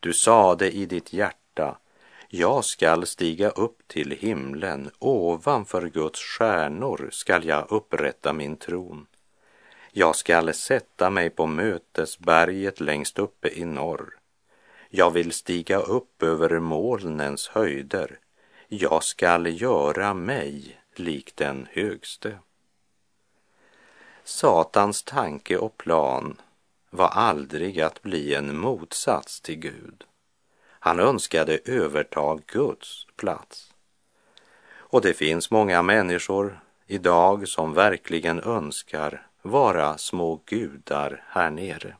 Du 0.00 0.12
sade 0.12 0.70
i 0.70 0.86
ditt 0.86 1.12
hjärta, 1.12 1.78
jag 2.28 2.64
skall 2.64 3.06
stiga 3.06 3.50
upp 3.50 3.88
till 3.88 4.10
himlen, 4.10 4.90
ovanför 4.98 5.88
Guds 5.88 6.20
stjärnor 6.20 7.08
skall 7.12 7.44
jag 7.44 7.72
upprätta 7.72 8.32
min 8.32 8.56
tron. 8.56 9.06
Jag 9.92 10.16
skall 10.16 10.54
sätta 10.54 11.10
mig 11.10 11.30
på 11.30 11.46
mötesberget 11.46 12.80
längst 12.80 13.18
uppe 13.18 13.48
i 13.48 13.64
norr. 13.64 14.18
Jag 14.90 15.10
vill 15.10 15.32
stiga 15.32 15.78
upp 15.78 16.22
över 16.22 16.58
molnens 16.58 17.48
höjder. 17.48 18.18
Jag 18.68 19.04
skall 19.04 19.60
göra 19.60 20.14
mig 20.14 20.80
lik 20.94 21.36
den 21.36 21.68
högste. 21.70 22.38
Satans 24.24 25.02
tanke 25.02 25.56
och 25.56 25.76
plan 25.76 26.40
var 26.90 27.08
aldrig 27.08 27.80
att 27.80 28.02
bli 28.02 28.34
en 28.34 28.58
motsats 28.58 29.40
till 29.40 29.56
Gud. 29.56 30.04
Han 30.68 31.00
önskade 31.00 31.58
överta 31.64 32.38
Guds 32.46 33.06
plats. 33.16 33.74
Och 34.72 35.00
det 35.00 35.14
finns 35.14 35.50
många 35.50 35.82
människor 35.82 36.60
idag 36.86 37.48
som 37.48 37.74
verkligen 37.74 38.40
önskar 38.40 39.26
vara 39.42 39.98
små 39.98 40.40
gudar 40.46 41.24
här 41.28 41.50
nere. 41.50 41.96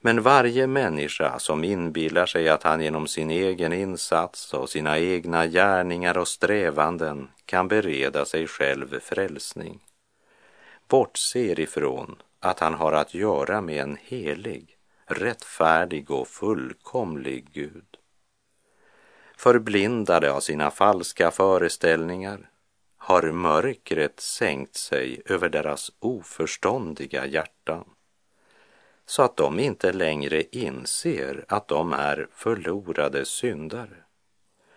Men 0.00 0.22
varje 0.22 0.66
människa 0.66 1.38
som 1.38 1.64
inbillar 1.64 2.26
sig 2.26 2.48
att 2.48 2.62
han 2.62 2.80
genom 2.80 3.06
sin 3.06 3.30
egen 3.30 3.72
insats 3.72 4.54
och 4.54 4.70
sina 4.70 4.98
egna 4.98 5.46
gärningar 5.46 6.18
och 6.18 6.28
strävanden 6.28 7.28
kan 7.44 7.68
bereda 7.68 8.24
sig 8.24 8.46
själv 8.46 9.00
frälsning 9.00 9.80
bortser 10.88 11.60
ifrån 11.60 12.22
att 12.40 12.60
han 12.60 12.74
har 12.74 12.92
att 12.92 13.14
göra 13.14 13.60
med 13.60 13.82
en 13.82 13.96
helig, 14.02 14.76
rättfärdig 15.06 16.10
och 16.10 16.28
fullkomlig 16.28 17.50
Gud. 17.52 17.96
Förblindade 19.36 20.32
av 20.32 20.40
sina 20.40 20.70
falska 20.70 21.30
föreställningar 21.30 22.50
har 22.96 23.22
mörkret 23.22 24.20
sänkt 24.20 24.76
sig 24.76 25.22
över 25.24 25.48
deras 25.48 25.92
oförståndiga 25.98 27.26
hjärtan 27.26 27.84
så 29.06 29.22
att 29.22 29.36
de 29.36 29.58
inte 29.58 29.92
längre 29.92 30.42
inser 30.42 31.44
att 31.48 31.68
de 31.68 31.92
är 31.92 32.28
förlorade 32.32 33.24
syndare 33.24 33.96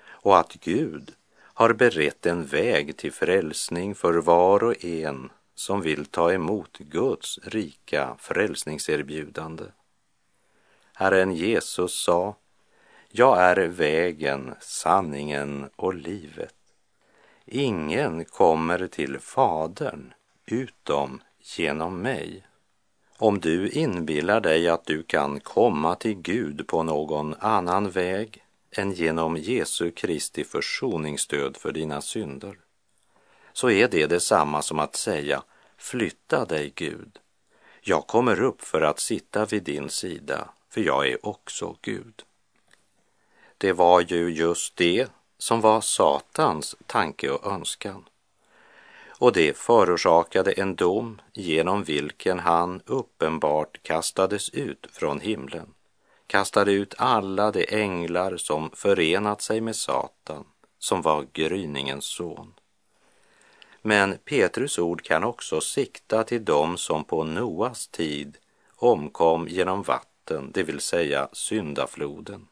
och 0.07 0.37
att 0.37 0.53
Gud 0.53 1.13
har 1.59 1.73
berett 1.73 2.25
en 2.25 2.45
väg 2.45 2.97
till 2.97 3.11
frälsning 3.13 3.95
för 3.95 4.13
var 4.13 4.63
och 4.63 4.85
en 4.85 5.29
som 5.55 5.81
vill 5.81 6.05
ta 6.05 6.33
emot 6.33 6.77
Guds 6.77 7.39
rika 7.43 8.15
frälsningserbjudande. 8.19 9.63
Herren 10.93 11.31
Jesus 11.31 12.03
sa, 12.03 12.35
jag 13.09 13.41
är 13.41 13.67
vägen, 13.67 14.55
sanningen 14.59 15.69
och 15.75 15.93
livet. 15.93 16.55
Ingen 17.45 18.25
kommer 18.25 18.87
till 18.87 19.19
Fadern 19.19 20.13
utom 20.45 21.21
genom 21.57 22.01
mig. 22.01 22.48
Om 23.21 23.39
du 23.39 23.69
inbillar 23.69 24.41
dig 24.41 24.69
att 24.69 24.85
du 24.85 25.03
kan 25.03 25.39
komma 25.39 25.95
till 25.95 26.13
Gud 26.13 26.67
på 26.67 26.83
någon 26.83 27.35
annan 27.39 27.89
väg 27.89 28.43
än 28.71 28.91
genom 28.91 29.37
Jesu 29.37 29.91
Kristi 29.91 30.43
försoningsstöd 30.43 31.57
för 31.57 31.71
dina 31.71 32.01
synder, 32.01 32.57
så 33.53 33.69
är 33.69 33.87
det 33.87 34.07
detsamma 34.07 34.61
som 34.61 34.79
att 34.79 34.95
säga 34.95 35.43
Flytta 35.77 36.45
dig 36.45 36.71
Gud. 36.75 37.19
Jag 37.81 38.07
kommer 38.07 38.41
upp 38.41 38.61
för 38.61 38.81
att 38.81 38.99
sitta 38.99 39.45
vid 39.45 39.63
din 39.63 39.89
sida, 39.89 40.49
för 40.69 40.81
jag 40.81 41.07
är 41.07 41.25
också 41.25 41.75
Gud. 41.81 42.23
Det 43.57 43.73
var 43.73 44.01
ju 44.01 44.29
just 44.29 44.75
det 44.75 45.11
som 45.37 45.61
var 45.61 45.81
Satans 45.81 46.75
tanke 46.85 47.29
och 47.29 47.51
önskan. 47.51 48.05
Och 49.19 49.31
det 49.31 49.57
förorsakade 49.57 50.51
en 50.51 50.75
dom 50.75 51.21
genom 51.33 51.83
vilken 51.83 52.39
han 52.39 52.81
uppenbart 52.85 53.83
kastades 53.83 54.49
ut 54.49 54.87
från 54.91 55.19
himlen, 55.19 55.73
kastade 56.27 56.71
ut 56.71 56.95
alla 56.97 57.51
de 57.51 57.65
änglar 57.69 58.37
som 58.37 58.69
förenat 58.73 59.41
sig 59.41 59.61
med 59.61 59.75
Satan, 59.75 60.45
som 60.77 61.01
var 61.01 61.27
gryningens 61.33 62.05
son. 62.05 62.53
Men 63.81 64.17
Petrus 64.25 64.79
ord 64.79 65.01
kan 65.01 65.23
också 65.23 65.61
sikta 65.61 66.23
till 66.23 66.45
dem 66.45 66.77
som 66.77 67.03
på 67.03 67.23
Noas 67.23 67.87
tid 67.87 68.37
omkom 68.75 69.47
genom 69.47 69.83
vatten, 69.83 70.51
det 70.53 70.63
vill 70.63 70.79
säga 70.79 71.29
syndafloden. 71.33 72.47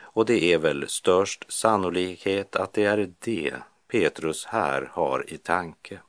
Och 0.00 0.26
det 0.26 0.52
är 0.52 0.58
väl 0.58 0.88
störst 0.88 1.52
sannolikhet 1.52 2.56
att 2.56 2.72
det 2.72 2.84
är 2.84 3.12
det 3.18 3.54
Petrus 3.88 4.44
här 4.44 4.90
har 4.92 5.32
i 5.32 5.38
tanke. 5.38 6.00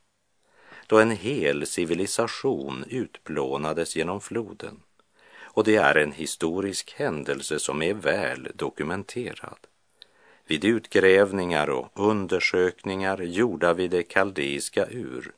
Då 0.87 0.99
en 0.99 1.11
hel 1.11 1.67
civilisation 1.67 2.85
utplånades 2.89 3.95
genom 3.95 4.21
floden. 4.21 4.79
Och 5.39 5.63
det 5.63 5.75
är 5.75 5.95
en 5.95 6.11
historisk 6.11 6.93
händelse 6.97 7.59
som 7.59 7.81
är 7.81 7.93
väl 7.93 8.51
dokumenterad. 8.55 9.57
Vid 10.45 10.65
utgrävningar 10.65 11.69
och 11.69 11.91
undersökningar 11.93 13.21
gjorda 13.21 13.73
vid 13.73 13.91
det 13.91 14.03
kaldeiska 14.03 14.85
ur 14.85 15.33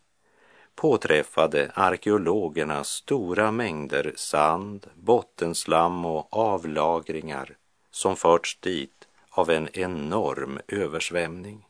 påträffade 0.75 1.71
arkeologerna 1.73 2.83
stora 2.83 3.51
mängder 3.51 4.13
sand, 4.15 4.87
bottenslam 4.95 6.05
och 6.05 6.27
avlagringar 6.33 7.57
som 7.91 8.15
förts 8.15 8.59
dit 8.59 9.07
av 9.29 9.49
en 9.49 9.69
enorm 9.73 10.59
översvämning. 10.67 11.68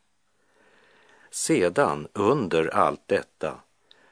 Sedan, 1.32 2.08
under 2.14 2.68
allt 2.68 3.08
detta, 3.08 3.60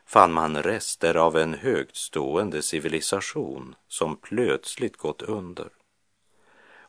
fann 0.05 0.33
man 0.33 0.63
rester 0.63 1.15
av 1.15 1.37
en 1.37 1.53
högtstående 1.53 2.61
civilisation 2.61 3.75
som 3.87 4.15
plötsligt 4.15 4.97
gått 4.97 5.21
under. 5.21 5.67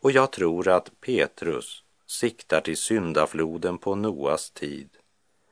Och 0.00 0.10
jag 0.10 0.32
tror 0.32 0.68
att 0.68 1.00
Petrus 1.00 1.82
siktar 2.06 2.60
till 2.60 2.76
syndafloden 2.76 3.78
på 3.78 3.94
Noas 3.94 4.50
tid 4.50 4.88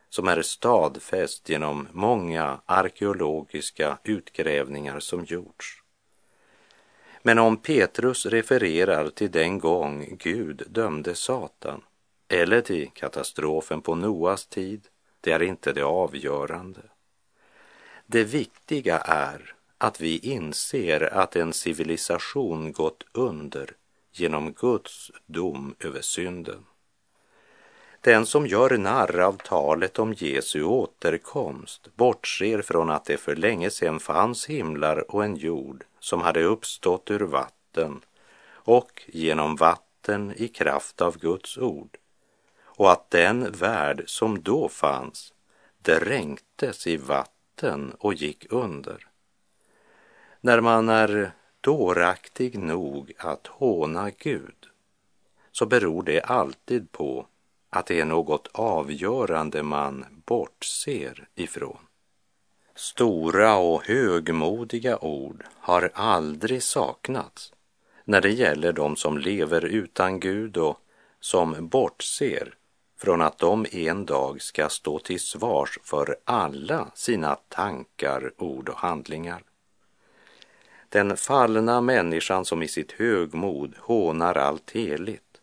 som 0.09 0.29
är 0.29 0.43
stadfäst 0.43 1.49
genom 1.49 1.89
många 1.93 2.61
arkeologiska 2.67 3.99
utgrävningar 4.05 5.01
som 5.01 5.25
gjorts. 5.25 5.83
Men 7.23 7.39
om 7.39 7.57
Petrus 7.57 8.27
refererar 8.27 9.11
till 9.11 9.31
den 9.31 9.59
gång 9.59 10.17
Gud 10.19 10.63
dömde 10.69 11.15
Satan 11.15 11.83
eller 12.29 12.61
till 12.61 12.91
katastrofen 12.91 13.81
på 13.81 13.95
Noas 13.95 14.47
tid, 14.47 14.89
det 15.21 15.33
är 15.33 15.43
inte 15.43 15.73
det 15.73 15.85
avgörande. 15.85 16.81
Det 18.07 18.25
viktiga 18.25 18.99
är 18.99 19.55
att 19.79 20.01
vi 20.01 20.19
inser 20.19 21.15
att 21.15 21.37
en 21.37 21.53
civilisation 21.53 22.73
gått 22.73 23.05
under 23.13 23.71
genom 24.13 24.53
Guds 24.53 25.11
dom 25.27 25.75
över 25.81 26.01
synden. 26.01 26.65
Den 28.01 28.27
som 28.27 28.47
gör 28.47 28.79
narr 28.79 29.21
av 29.21 29.33
talet 29.33 29.99
om 29.99 30.13
Jesu 30.13 30.63
återkomst 30.63 31.97
bortser 31.97 32.63
från 32.63 32.91
att 32.91 33.05
det 33.05 33.17
för 33.17 33.37
länge 33.37 33.71
sedan 33.71 34.01
fanns 34.01 34.47
himlar 34.47 35.15
och 35.15 35.25
en 35.25 35.37
jord 35.37 35.85
som 36.01 36.21
hade 36.21 36.43
uppstått 36.43 37.11
ur 37.11 37.21
vatten 37.21 38.01
och 38.49 39.03
genom 39.07 39.57
vatten 39.57 40.33
i 40.37 40.49
kraft 40.49 41.01
av 41.01 41.19
Guds 41.19 41.59
ord 41.59 41.97
och 42.77 42.93
att 42.93 43.11
den 43.11 43.53
värld 43.53 44.03
som 44.07 44.43
då 44.43 44.69
fanns 44.69 45.35
dränktes 45.79 46.87
i 46.87 46.97
vatten 46.97 47.95
och 47.99 48.15
gick 48.15 48.53
under. 48.53 49.07
När 50.41 50.61
man 50.61 50.89
är 50.89 51.33
dåraktig 51.61 52.59
nog 52.59 53.13
att 53.19 53.47
håna 53.47 54.11
Gud 54.11 54.55
så 55.53 55.67
beror 55.67 56.03
det 56.03 56.21
alltid 56.21 56.93
på 56.93 57.27
att 57.71 57.87
det 57.87 58.01
är 58.01 58.05
något 58.05 58.49
avgörande 58.53 59.63
man 59.63 60.05
bortser 60.27 61.29
ifrån. 61.35 61.79
Stora 62.75 63.57
och 63.57 63.87
högmodiga 63.87 64.99
ord 64.99 65.45
har 65.61 65.91
aldrig 65.95 66.63
saknats 66.63 67.53
när 68.05 68.21
det 68.21 68.31
gäller 68.31 68.73
de 68.73 68.97
som 68.97 69.19
lever 69.19 69.65
utan 69.65 70.21
Gud 70.21 70.57
och 70.57 70.81
som 71.21 71.69
bortser 71.69 72.55
från 73.07 73.21
att 73.21 73.39
de 73.39 73.67
en 73.73 74.07
dag 74.07 74.43
ska 74.43 74.69
stå 74.69 74.99
till 74.99 75.21
svars 75.21 75.79
för 75.83 76.17
alla 76.25 76.91
sina 76.95 77.37
tankar, 77.49 78.33
ord 78.39 78.69
och 78.69 78.79
handlingar. 78.79 79.43
Den 80.89 81.17
fallna 81.17 81.81
människan 81.81 82.45
som 82.45 82.63
i 82.63 82.69
sitt 82.69 82.93
högmod 82.93 83.75
hånar 83.79 84.35
allt 84.35 84.71
heligt 84.71 85.41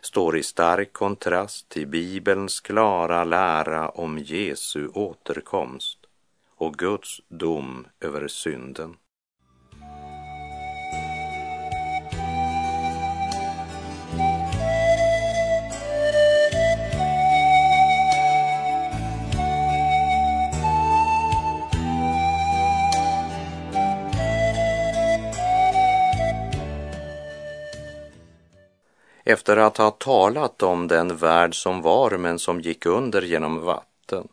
står 0.00 0.36
i 0.36 0.42
stark 0.42 0.92
kontrast 0.92 1.68
till 1.68 1.86
Bibelns 1.86 2.60
klara 2.60 3.24
lära 3.24 3.88
om 3.88 4.18
Jesu 4.18 4.88
återkomst 4.88 5.98
och 6.56 6.74
Guds 6.74 7.20
dom 7.28 7.86
över 8.00 8.28
synden. 8.28 8.96
Efter 29.24 29.56
att 29.56 29.76
ha 29.76 29.90
talat 29.90 30.62
om 30.62 30.88
den 30.88 31.16
värld 31.16 31.62
som 31.62 31.82
var 31.82 32.10
men 32.10 32.38
som 32.38 32.60
gick 32.60 32.86
under 32.86 33.22
genom 33.22 33.60
vatten 33.60 34.28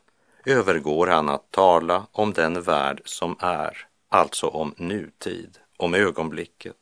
övergår 0.46 1.08
han 1.08 1.30
att 1.30 1.52
tala 1.52 2.06
om 2.12 2.34
den 2.34 2.62
värld 2.62 3.02
som 3.06 3.36
är, 3.40 3.88
alltså 4.10 4.48
om 4.48 4.74
nutid, 4.78 5.58
om 5.78 5.94
ögonblicket. 5.94 6.76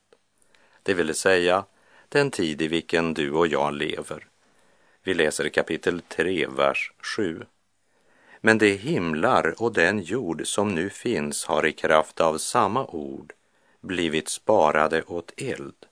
Det 0.84 0.94
vill 0.94 1.16
säga 1.16 1.64
den 2.10 2.32
tid 2.32 2.62
i 2.62 2.68
vilken 2.68 3.14
du 3.14 3.32
och 3.32 3.48
jag 3.48 3.74
lever. 3.74 4.28
Vi 5.04 5.14
läser 5.14 5.50
kapitel 5.50 6.02
3, 6.02 6.48
vers 6.48 6.92
7. 7.16 7.46
Men 8.42 8.58
de 8.58 8.78
himlar 8.78 9.56
och 9.62 9.74
den 9.74 10.02
jord 10.02 10.42
som 10.48 10.76
nu 10.76 10.90
finns 10.90 11.46
har 11.46 11.66
i 11.66 11.72
kraft 11.72 12.22
av 12.22 12.38
samma 12.38 12.86
ord 12.86 13.34
blivit 13.82 14.30
sparade 14.30 15.04
åt 15.04 15.34
eld 15.38 15.87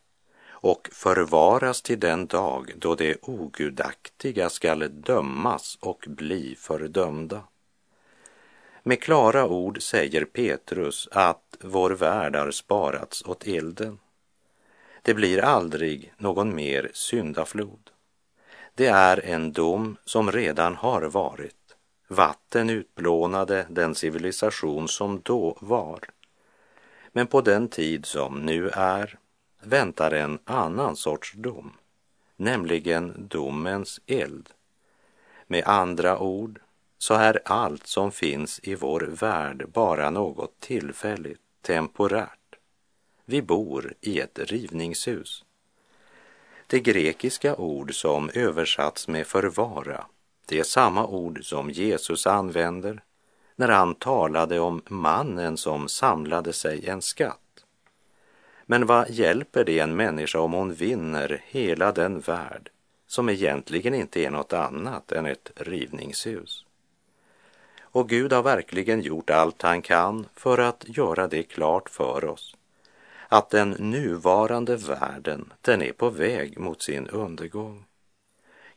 och 0.66 0.90
förvaras 0.92 1.82
till 1.82 2.00
den 2.00 2.28
dag 2.28 2.72
då 2.76 2.96
de 2.96 3.16
ogudaktiga 3.22 4.50
skall 4.50 5.02
dömas 5.02 5.78
och 5.82 6.06
bli 6.08 6.56
fördömda. 6.60 7.44
Med 8.84 9.02
klara 9.02 9.48
ord 9.48 9.82
säger 9.82 10.26
Petrus 10.26 11.08
att 11.12 11.58
vår 11.62 11.92
värld 11.92 12.36
har 12.36 12.52
sparats 12.52 13.24
åt 13.26 13.48
elden. 13.48 14.00
Det 15.02 15.14
blir 15.14 15.40
aldrig 15.40 16.14
någon 16.18 16.56
mer 16.56 16.92
syndaflod. 16.94 17.90
Det 18.76 18.88
är 18.88 19.26
en 19.26 19.52
dom 19.52 19.98
som 20.06 20.32
redan 20.32 20.76
har 20.76 21.02
varit. 21.02 21.76
Vatten 22.08 22.70
utplånade 22.70 23.66
den 23.70 23.96
civilisation 23.96 24.88
som 24.88 25.22
då 25.24 25.58
var. 25.62 26.00
Men 27.12 27.28
på 27.28 27.42
den 27.42 27.68
tid 27.68 28.06
som 28.06 28.46
nu 28.46 28.70
är 28.70 29.20
väntar 29.66 30.12
en 30.12 30.40
annan 30.46 30.96
sorts 30.96 31.34
dom, 31.34 31.74
nämligen 32.36 33.28
domens 33.30 34.02
eld. 34.06 34.50
Med 35.48 35.64
andra 35.66 36.20
ord 36.20 36.60
så 36.98 37.14
är 37.14 37.42
allt 37.46 37.88
som 37.88 38.12
finns 38.12 38.60
i 38.64 38.76
vår 38.76 39.02
värld 39.02 39.70
bara 39.74 40.10
något 40.10 40.60
tillfälligt, 40.60 41.42
temporärt. 41.62 42.56
Vi 43.26 43.42
bor 43.42 43.94
i 44.02 44.20
ett 44.20 44.40
rivningshus. 44.40 45.46
Det 46.68 46.80
grekiska 46.80 47.56
ord 47.56 47.96
som 47.96 48.30
översatts 48.34 49.08
med 49.08 49.28
förvara, 49.28 50.06
det 50.46 50.60
är 50.60 50.64
samma 50.64 51.08
ord 51.08 51.40
som 51.44 51.70
Jesus 51.70 52.28
använder 52.28 53.04
när 53.56 53.70
han 53.70 53.96
talade 53.96 54.60
om 54.60 54.82
mannen 54.88 55.58
som 55.58 55.88
samlade 55.88 56.54
sig 56.54 56.88
en 56.88 57.02
skatt. 57.02 57.40
Men 58.66 58.86
vad 58.86 59.10
hjälper 59.10 59.64
det 59.64 59.80
en 59.80 59.96
människa 59.96 60.40
om 60.40 60.54
hon 60.54 60.74
vinner 60.74 61.42
hela 61.46 61.92
den 61.92 62.20
värld 62.20 62.70
som 63.08 63.30
egentligen 63.30 63.94
inte 63.94 64.26
är 64.26 64.32
något 64.32 64.54
annat 64.54 65.12
än 65.12 65.26
ett 65.26 65.52
rivningshus? 65.56 66.66
Och 67.82 68.10
Gud 68.10 68.34
har 68.34 68.44
verkligen 68.44 69.02
gjort 69.02 69.30
allt 69.30 69.62
han 69.62 69.82
kan 69.82 70.26
för 70.34 70.58
att 70.58 70.86
göra 70.88 71.28
det 71.28 71.44
klart 71.44 71.90
för 71.90 72.26
oss 72.26 72.56
att 73.30 73.50
den 73.50 73.70
nuvarande 73.70 74.76
världen, 74.76 75.54
den 75.62 75.82
är 75.82 75.92
på 75.92 76.10
väg 76.10 76.60
mot 76.60 76.82
sin 76.82 77.08
undergång. 77.08 77.86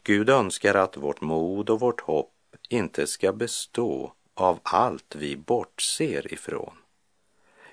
Gud 0.03 0.31
önskar 0.31 0.75
att 0.75 0.97
vårt 0.97 1.21
mod 1.21 1.71
och 1.71 1.81
vårt 1.81 2.01
hopp 2.01 2.33
inte 2.69 3.07
ska 3.07 3.33
bestå 3.33 4.13
av 4.35 4.59
allt 4.63 5.15
vi 5.17 5.37
bortser 5.37 6.33
ifrån 6.33 6.73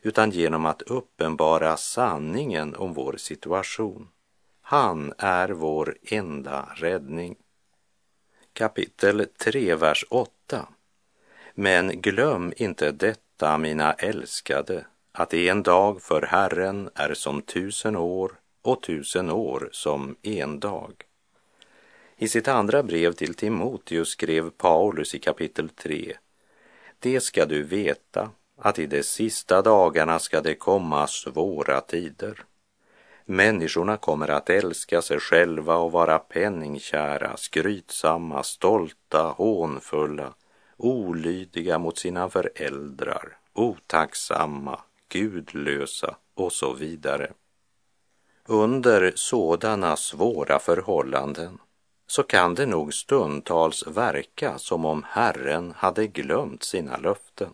utan 0.06 0.32
genom 0.32 0.66
att 0.66 0.82
uppenbara 0.82 1.78
sanningen 1.78 2.76
om 2.76 2.94
vår 2.94 3.18
situation. 3.18 4.08
Han 4.62 5.14
är 5.18 5.50
vår 5.50 5.98
enda 6.04 6.70
räddning. 6.76 7.36
Kapitel 8.54 9.28
3, 9.38 9.76
vers 9.76 10.06
8. 10.10 10.68
Men 11.54 12.02
glöm 12.02 12.54
inte 12.58 12.92
detta, 12.92 13.58
mina 13.58 13.94
älskade, 13.94 14.86
att 15.12 15.34
en 15.34 15.64
dag 15.64 16.02
för 16.02 16.22
Herren 16.22 16.90
är 16.96 17.14
som 17.14 17.42
tusen 17.42 17.96
år 17.96 18.32
och 18.62 18.82
tusen 18.82 19.30
år 19.30 19.70
som 19.72 20.16
en 20.22 20.60
dag. 20.60 20.94
I 22.18 22.28
sitt 22.28 22.48
andra 22.48 22.84
brev 22.84 23.14
till 23.14 23.34
Timoteus 23.34 24.10
skrev 24.10 24.50
Paulus 24.50 25.16
i 25.16 25.20
kapitel 25.20 25.70
3. 25.70 26.18
Det 27.00 27.22
ska 27.22 27.46
du 27.46 27.64
veta 27.64 28.30
att 28.58 28.80
i 28.80 28.86
de 28.86 29.04
sista 29.04 29.62
dagarna 29.62 30.20
ska 30.20 30.42
det 30.42 30.56
komma 30.56 31.08
svåra 31.08 31.82
tider. 31.82 32.44
Människorna 33.26 33.98
kommer 33.98 34.28
att 34.28 34.50
älska 34.50 35.02
sig 35.02 35.20
själva 35.20 35.76
och 35.76 35.92
vara 35.92 36.20
penningkära, 36.20 37.38
skrytsamma, 37.38 38.44
stolta, 38.44 39.24
hånfulla, 39.24 40.34
olydiga 40.78 41.80
mot 41.80 41.98
sina 41.98 42.30
föräldrar, 42.30 43.38
otacksamma, 43.54 44.80
gudlösa 45.10 46.16
och 46.34 46.54
så 46.54 46.74
vidare. 46.74 47.32
Under 48.46 49.12
sådana 49.16 49.96
svåra 49.96 50.60
förhållanden 50.60 51.60
så 52.08 52.24
kan 52.24 52.56
det 52.56 52.66
nog 52.66 52.94
stundtals 52.94 53.88
verka 53.88 54.58
som 54.58 54.86
om 54.86 55.06
Herren 55.10 55.74
hade 55.78 56.08
glömt 56.08 56.64
sina 56.64 56.98
löften. 56.98 57.50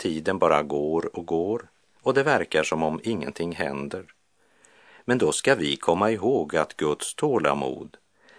Tiden 0.00 0.38
bara 0.38 0.62
går 0.62 1.16
och 1.16 1.26
går 1.26 1.68
och 2.02 2.14
det 2.14 2.22
verkar 2.22 2.62
som 2.62 2.82
om 2.82 3.00
ingenting 3.02 3.52
händer. 3.52 4.04
Men 5.04 5.18
då 5.18 5.32
ska 5.32 5.54
vi 5.54 5.76
komma 5.76 6.10
ihåg 6.10 6.56
att 6.56 6.76
Guds 6.76 7.14
tålamod, 7.14 7.96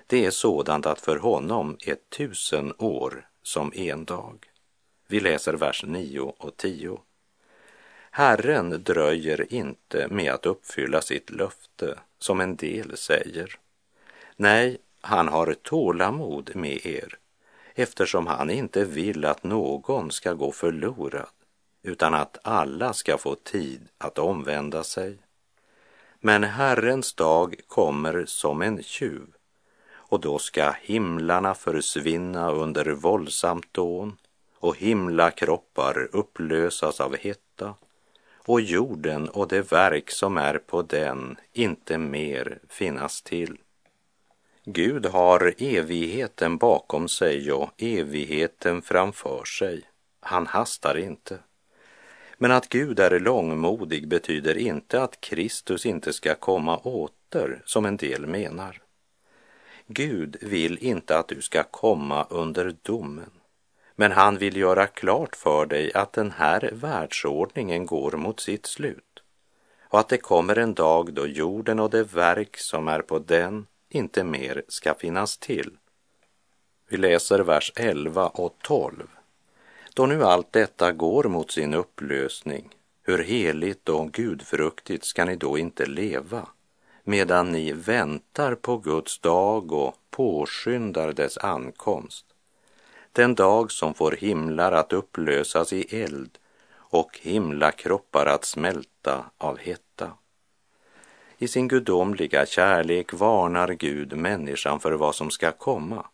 det 0.08 0.26
är 0.26 0.32
sådant 0.32 0.86
att 0.86 1.02
för 1.02 1.18
honom 1.18 1.78
är 1.86 1.98
tusen 2.18 2.74
år 2.78 3.28
som 3.44 3.72
en 3.76 4.06
dag. 4.06 4.46
Vi 5.08 5.20
läser 5.20 5.54
vers 5.54 5.84
9 5.88 6.20
och 6.20 6.58
10. 6.58 7.00
Herren 8.12 8.84
dröjer 8.84 9.54
inte 9.54 10.08
med 10.08 10.34
att 10.34 10.46
uppfylla 10.46 11.02
sitt 11.02 11.30
löfte, 11.30 12.00
som 12.20 12.42
en 12.42 12.56
del 12.56 12.98
säger. 12.98 13.60
Nej, 14.36 14.78
han 15.02 15.28
har 15.28 15.54
tålamod 15.54 16.56
med 16.56 16.86
er, 16.86 17.18
eftersom 17.76 18.28
han 18.28 18.50
inte 18.50 18.84
vill 18.84 19.26
att 19.26 19.44
någon 19.44 20.12
ska 20.12 20.34
gå 20.34 20.52
förlorad, 20.52 21.28
utan 21.84 22.14
att 22.14 22.38
alla 22.44 22.94
ska 22.94 23.18
få 23.18 23.36
tid 23.36 23.88
att 23.98 24.18
omvända 24.18 24.84
sig. 24.84 25.18
Men 26.20 26.44
Herrens 26.44 27.14
dag 27.14 27.56
kommer 27.68 28.26
som 28.28 28.62
en 28.62 28.84
tjuv 28.84 29.28
och 29.94 30.20
då 30.20 30.40
ska 30.40 30.72
himlarna 30.82 31.54
försvinna 31.54 32.52
under 32.52 32.86
våldsamt 32.86 33.74
dån 33.74 34.18
och 34.60 34.78
himlakroppar 34.78 36.10
upplösas 36.12 37.00
av 37.00 37.18
hetta 37.18 37.76
och 38.46 38.62
jorden 38.62 39.30
och 39.30 39.48
det 39.48 39.72
verk 39.72 40.12
som 40.12 40.38
är 40.38 40.58
på 40.58 40.82
den 40.82 41.38
inte 41.54 41.98
mer 41.98 42.60
finnas 42.70 43.22
till. 43.22 43.58
Gud 44.64 45.06
har 45.06 45.54
evigheten 45.58 46.58
bakom 46.58 47.08
sig 47.08 47.52
och 47.52 47.72
evigheten 47.78 48.82
framför 48.82 49.44
sig. 49.44 49.84
Han 50.20 50.48
hastar 50.48 50.98
inte. 50.98 51.40
Men 52.42 52.52
att 52.52 52.70
Gud 52.70 53.00
är 53.00 53.20
långmodig 53.20 54.08
betyder 54.08 54.58
inte 54.58 55.04
att 55.04 55.22
Kristus 55.22 55.86
inte 55.86 56.14
ska 56.14 56.36
komma 56.36 56.78
åter, 56.78 57.62
som 57.66 57.86
en 57.86 57.98
del 57.98 58.28
menar. 58.28 58.82
Gud 59.88 60.38
vill 60.42 60.78
inte 60.78 61.18
att 61.18 61.28
du 61.28 61.42
ska 61.42 61.64
komma 61.64 62.28
under 62.30 62.76
domen, 62.82 63.32
men 63.96 64.12
han 64.12 64.38
vill 64.38 64.58
göra 64.58 64.88
klart 64.88 65.36
för 65.36 65.66
dig 65.66 65.94
att 65.94 66.14
den 66.14 66.32
här 66.32 66.70
världsordningen 66.74 67.86
går 67.86 68.12
mot 68.12 68.40
sitt 68.40 68.66
slut 68.66 69.24
och 69.82 70.00
att 70.00 70.10
det 70.10 70.18
kommer 70.18 70.58
en 70.58 70.74
dag 70.74 71.14
då 71.14 71.28
jorden 71.28 71.80
och 71.80 71.90
det 71.90 72.04
verk 72.04 72.58
som 72.58 72.88
är 72.88 73.02
på 73.02 73.20
den 73.20 73.68
inte 73.90 74.24
mer 74.24 74.64
ska 74.68 74.94
finnas 74.94 75.38
till. 75.38 75.78
Vi 76.90 76.98
läser 76.98 77.40
vers 77.40 77.72
11 77.76 78.28
och 78.28 78.56
12. 78.64 79.08
Då 79.94 80.06
nu 80.06 80.24
allt 80.24 80.52
detta 80.52 80.92
går 80.92 81.24
mot 81.24 81.52
sin 81.52 81.74
upplösning, 81.74 82.70
hur 83.04 83.24
heligt 83.24 83.90
och 83.90 84.12
gudfruktigt 84.12 85.06
ska 85.06 85.26
ni 85.26 85.36
då 85.36 85.58
inte 85.58 85.86
leva, 85.86 86.48
medan 87.04 87.52
ni 87.52 87.72
väntar 87.72 88.56
på 88.56 88.78
Guds 88.78 89.20
dag 89.20 89.72
och 89.72 89.96
påskyndar 90.10 91.14
dess 91.14 91.38
ankomst. 91.38 92.26
Den 93.12 93.36
dag 93.36 93.72
som 93.72 93.94
får 93.94 94.12
himlar 94.12 94.72
att 94.72 94.94
upplösas 94.94 95.74
i 95.74 96.04
eld 96.04 96.38
och 96.74 97.20
himlakroppar 97.22 98.26
att 98.26 98.46
smälta 98.46 99.26
av 99.38 99.58
hetta. 99.58 100.12
I 101.38 101.48
sin 101.48 101.68
gudomliga 101.68 102.46
kärlek 102.46 103.14
varnar 103.14 103.68
Gud 103.68 104.18
människan 104.18 104.80
för 104.80 104.92
vad 104.92 105.16
som 105.16 105.32
ska 105.32 105.52
komma 105.52 106.06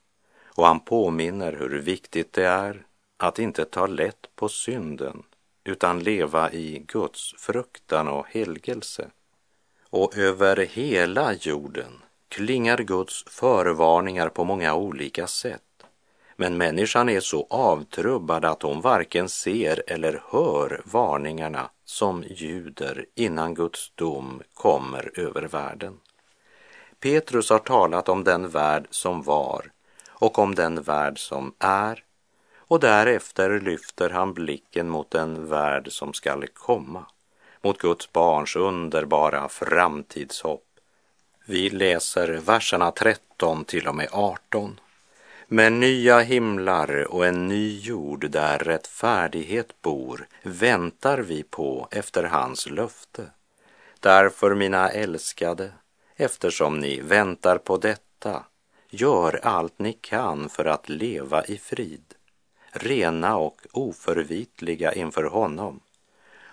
och 0.45 0.65
han 0.65 0.79
påminner 0.79 1.53
hur 1.53 1.69
viktigt 1.69 2.33
det 2.33 2.45
är 2.45 2.86
att 3.17 3.39
inte 3.39 3.65
ta 3.65 3.87
lätt 3.87 4.35
på 4.35 4.49
synden 4.49 5.23
utan 5.63 5.99
leva 5.99 6.51
i 6.51 6.83
Guds 6.87 7.33
fruktan 7.37 8.07
och 8.07 8.27
helgelse. 8.27 9.07
Och 9.89 10.17
över 10.17 10.57
hela 10.57 11.33
jorden 11.33 12.01
klingar 12.29 12.77
Guds 12.77 13.23
förvarningar 13.27 14.29
på 14.29 14.43
många 14.43 14.75
olika 14.75 15.27
sätt. 15.27 15.61
Men 16.35 16.57
människan 16.57 17.09
är 17.09 17.19
så 17.19 17.47
avtrubbad 17.49 18.45
att 18.45 18.61
hon 18.61 18.81
varken 18.81 19.29
ser 19.29 19.83
eller 19.87 20.23
hör 20.29 20.81
varningarna 20.85 21.69
som 21.85 22.23
ljuder 22.23 23.05
innan 23.15 23.53
Guds 23.53 23.91
dom 23.95 24.41
kommer 24.53 25.19
över 25.19 25.41
världen. 25.41 25.99
Petrus 26.99 27.49
har 27.49 27.59
talat 27.59 28.09
om 28.09 28.23
den 28.23 28.49
värld 28.49 28.87
som 28.89 29.21
var 29.21 29.71
och 30.07 30.39
om 30.39 30.55
den 30.55 30.81
värld 30.81 31.19
som 31.19 31.53
är 31.59 32.03
och 32.67 32.79
därefter 32.79 33.59
lyfter 33.59 34.09
han 34.09 34.33
blicken 34.33 34.89
mot 34.89 35.11
den 35.11 35.49
värld 35.49 35.91
som 35.91 36.13
skall 36.13 36.47
komma, 36.47 37.05
mot 37.61 37.77
Guds 37.77 38.11
barns 38.13 38.55
underbara 38.55 39.49
framtidshopp. 39.49 40.63
Vi 41.45 41.69
läser 41.69 42.27
verserna 42.27 42.91
13 42.91 43.65
till 43.65 43.87
och 43.87 43.95
med 43.95 44.07
18. 44.11 44.79
Med 45.47 45.73
nya 45.73 46.19
himlar 46.19 47.13
och 47.13 47.25
en 47.25 47.47
ny 47.47 47.79
jord 47.79 48.29
där 48.31 48.57
rättfärdighet 48.57 49.81
bor 49.81 50.27
väntar 50.43 51.17
vi 51.17 51.43
på 51.43 51.87
efter 51.91 52.23
hans 52.23 52.69
löfte. 52.69 53.25
Därför, 53.99 54.55
mina 54.55 54.89
älskade, 54.89 55.71
eftersom 56.15 56.79
ni 56.79 57.01
väntar 57.01 57.57
på 57.57 57.77
detta, 57.77 58.43
gör 58.89 59.39
allt 59.43 59.79
ni 59.79 59.93
kan 59.93 60.49
för 60.49 60.65
att 60.65 60.89
leva 60.89 61.45
i 61.45 61.57
frid, 61.57 62.13
rena 62.77 63.37
och 63.37 63.61
oförvitliga 63.71 64.93
inför 64.93 65.23
honom 65.23 65.79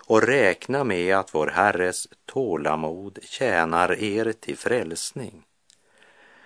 och 0.07 0.23
räkna 0.23 0.85
med 0.85 1.17
att 1.17 1.35
vår 1.35 1.47
Herres 1.47 2.09
tålamod 2.27 3.19
tjänar 3.23 4.03
er 4.03 4.33
till 4.33 4.57
frälsning 4.57 5.45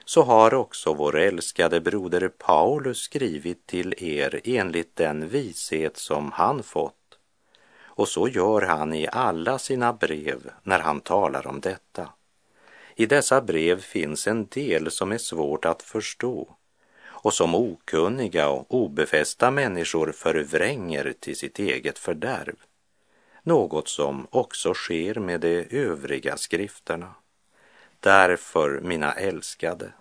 så 0.09 0.23
har 0.23 0.55
också 0.55 0.95
vår 0.95 1.19
älskade 1.19 1.81
broder 1.81 2.29
Paulus 2.29 2.99
skrivit 2.99 3.67
till 3.67 3.95
er 3.99 4.41
enligt 4.45 4.97
den 4.97 5.29
vishet 5.29 5.97
som 5.97 6.33
han 6.33 6.63
fått. 6.63 7.19
Och 7.81 8.09
så 8.09 8.29
gör 8.29 8.63
han 8.63 8.95
i 8.95 9.09
alla 9.13 9.59
sina 9.59 9.93
brev 9.93 10.51
när 10.63 10.79
han 10.79 11.01
talar 11.01 11.47
om 11.47 11.61
detta. 11.61 12.09
I 12.95 13.07
dessa 13.07 13.41
brev 13.41 13.81
finns 13.81 14.27
en 14.27 14.47
del 14.47 14.91
som 14.91 15.13
är 15.13 15.19
svårt 15.19 15.65
att 15.65 15.83
förstå 15.83 16.57
och 17.23 17.35
som 17.35 17.55
okunniga 17.55 18.49
och 18.49 18.75
obefästa 18.75 19.51
människor 19.51 20.13
förvränger 20.13 21.15
till 21.21 21.37
sitt 21.37 21.59
eget 21.59 21.99
fördärv. 21.99 22.57
Något 23.43 23.89
som 23.89 24.27
också 24.31 24.75
sker 24.75 25.15
med 25.15 25.41
de 25.41 25.67
övriga 25.71 26.37
skrifterna. 26.37 27.15
Därför, 28.01 28.81
mina 28.81 29.13
älskade, 29.13 29.93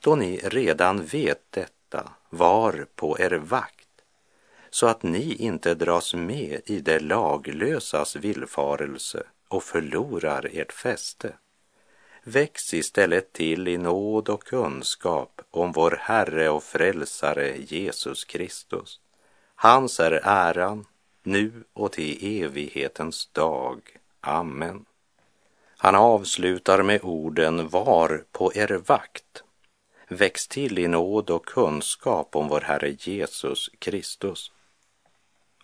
då 0.00 0.16
ni 0.16 0.36
redan 0.36 1.04
vet 1.04 1.42
detta, 1.50 2.12
var 2.30 2.86
på 2.94 3.18
er 3.18 3.30
vakt, 3.30 3.88
så 4.70 4.86
att 4.86 5.02
ni 5.02 5.34
inte 5.34 5.74
dras 5.74 6.14
med 6.14 6.60
i 6.66 6.80
det 6.80 7.00
laglösas 7.00 8.16
villfarelse 8.16 9.22
och 9.48 9.62
förlorar 9.62 10.50
ert 10.52 10.72
fäste. 10.72 11.32
Väx 12.26 12.74
istället 12.74 13.32
till 13.32 13.68
i 13.68 13.78
nåd 13.78 14.28
och 14.28 14.44
kunskap 14.44 15.40
om 15.50 15.72
vår 15.72 15.98
Herre 16.00 16.48
och 16.48 16.62
Frälsare 16.62 17.56
Jesus 17.56 18.24
Kristus. 18.24 19.00
Hans 19.54 20.00
är 20.00 20.20
äran, 20.24 20.86
nu 21.22 21.64
och 21.72 21.92
till 21.92 22.42
evighetens 22.42 23.26
dag. 23.32 23.80
Amen. 24.20 24.84
Han 25.76 25.94
avslutar 25.94 26.82
med 26.82 27.00
orden 27.02 27.68
var 27.68 28.24
på 28.32 28.52
er 28.54 28.80
vakt. 28.86 29.42
Väx 30.08 30.48
till 30.48 30.78
i 30.78 30.88
nåd 30.88 31.30
och 31.30 31.46
kunskap 31.46 32.36
om 32.36 32.48
vår 32.48 32.60
Herre 32.60 32.96
Jesus 32.98 33.70
Kristus. 33.78 34.52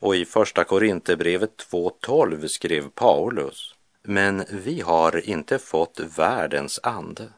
Och 0.00 0.16
i 0.16 0.24
Första 0.24 0.64
Korinthierbrevet 0.64 1.66
2.12 1.70 2.46
skrev 2.46 2.88
Paulus, 2.88 3.74
men 4.02 4.44
vi 4.50 4.80
har 4.80 5.28
inte 5.28 5.58
fått 5.58 6.00
världens 6.00 6.80
ande, 6.82 7.28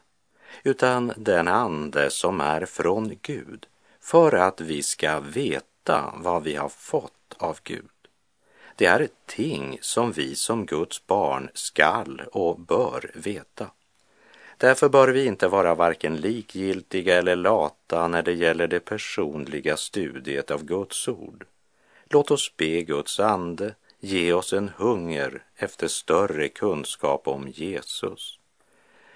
utan 0.63 1.13
den 1.17 1.47
ande 1.47 2.09
som 2.09 2.41
är 2.41 2.65
från 2.65 3.17
Gud, 3.21 3.65
för 4.01 4.35
att 4.35 4.61
vi 4.61 4.83
ska 4.83 5.19
veta 5.19 6.13
vad 6.17 6.43
vi 6.43 6.55
har 6.55 6.69
fått 6.69 7.35
av 7.37 7.59
Gud. 7.63 7.89
Det 8.75 8.85
är 8.85 8.99
ett 8.99 9.25
ting 9.25 9.77
som 9.81 10.11
vi 10.11 10.35
som 10.35 10.65
Guds 10.65 11.07
barn 11.07 11.49
skall 11.53 12.21
och 12.31 12.59
bör 12.59 13.11
veta. 13.13 13.67
Därför 14.57 14.89
bör 14.89 15.07
vi 15.07 15.25
inte 15.25 15.47
vara 15.47 15.75
varken 15.75 16.17
likgiltiga 16.17 17.17
eller 17.17 17.35
lata 17.35 18.07
när 18.07 18.21
det 18.23 18.33
gäller 18.33 18.67
det 18.67 18.79
personliga 18.79 19.77
studiet 19.77 20.51
av 20.51 20.65
Guds 20.65 21.07
ord. 21.07 21.45
Låt 22.09 22.31
oss 22.31 22.57
be 22.57 22.81
Guds 22.81 23.19
ande 23.19 23.75
ge 24.03 24.33
oss 24.33 24.53
en 24.53 24.69
hunger 24.69 25.43
efter 25.55 25.87
större 25.87 26.49
kunskap 26.49 27.27
om 27.27 27.47
Jesus. 27.47 28.39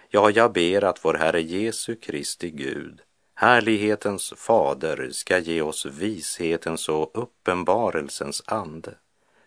Ja, 0.09 0.29
jag 0.29 0.53
ber 0.53 0.83
att 0.83 1.05
vår 1.05 1.13
Herre 1.13 1.41
Jesu 1.41 1.95
Kristi 1.95 2.51
Gud, 2.51 3.01
härlighetens 3.35 4.33
fader, 4.37 5.09
ska 5.11 5.37
ge 5.37 5.61
oss 5.61 5.85
vishetens 5.85 6.89
och 6.89 7.11
uppenbarelsens 7.13 8.43
ande 8.45 8.95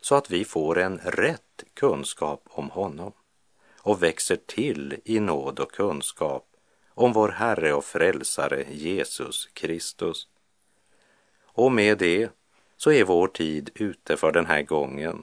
så 0.01 0.15
att 0.15 0.31
vi 0.31 0.45
får 0.45 0.79
en 0.79 0.99
rätt 0.99 1.65
kunskap 1.75 2.43
om 2.49 2.71
honom 2.71 3.13
och 3.79 4.03
växer 4.03 4.37
till 4.37 4.97
i 5.05 5.21
nåd 5.21 5.61
och 5.61 5.73
kunskap 5.73 6.47
om 6.89 7.13
vår 7.13 7.29
Herre 7.29 7.75
och 7.75 7.85
Frälsare 7.85 8.65
Jesus 8.71 9.49
Kristus. 9.53 10.29
Och 11.45 11.73
med 11.73 11.99
det 11.99 12.31
så 12.77 12.93
är 12.93 13.05
vår 13.05 13.27
tid 13.27 13.71
ute 13.75 14.17
för 14.17 14.33
den 14.33 14.47
här 14.47 14.63
gången. 14.63 15.23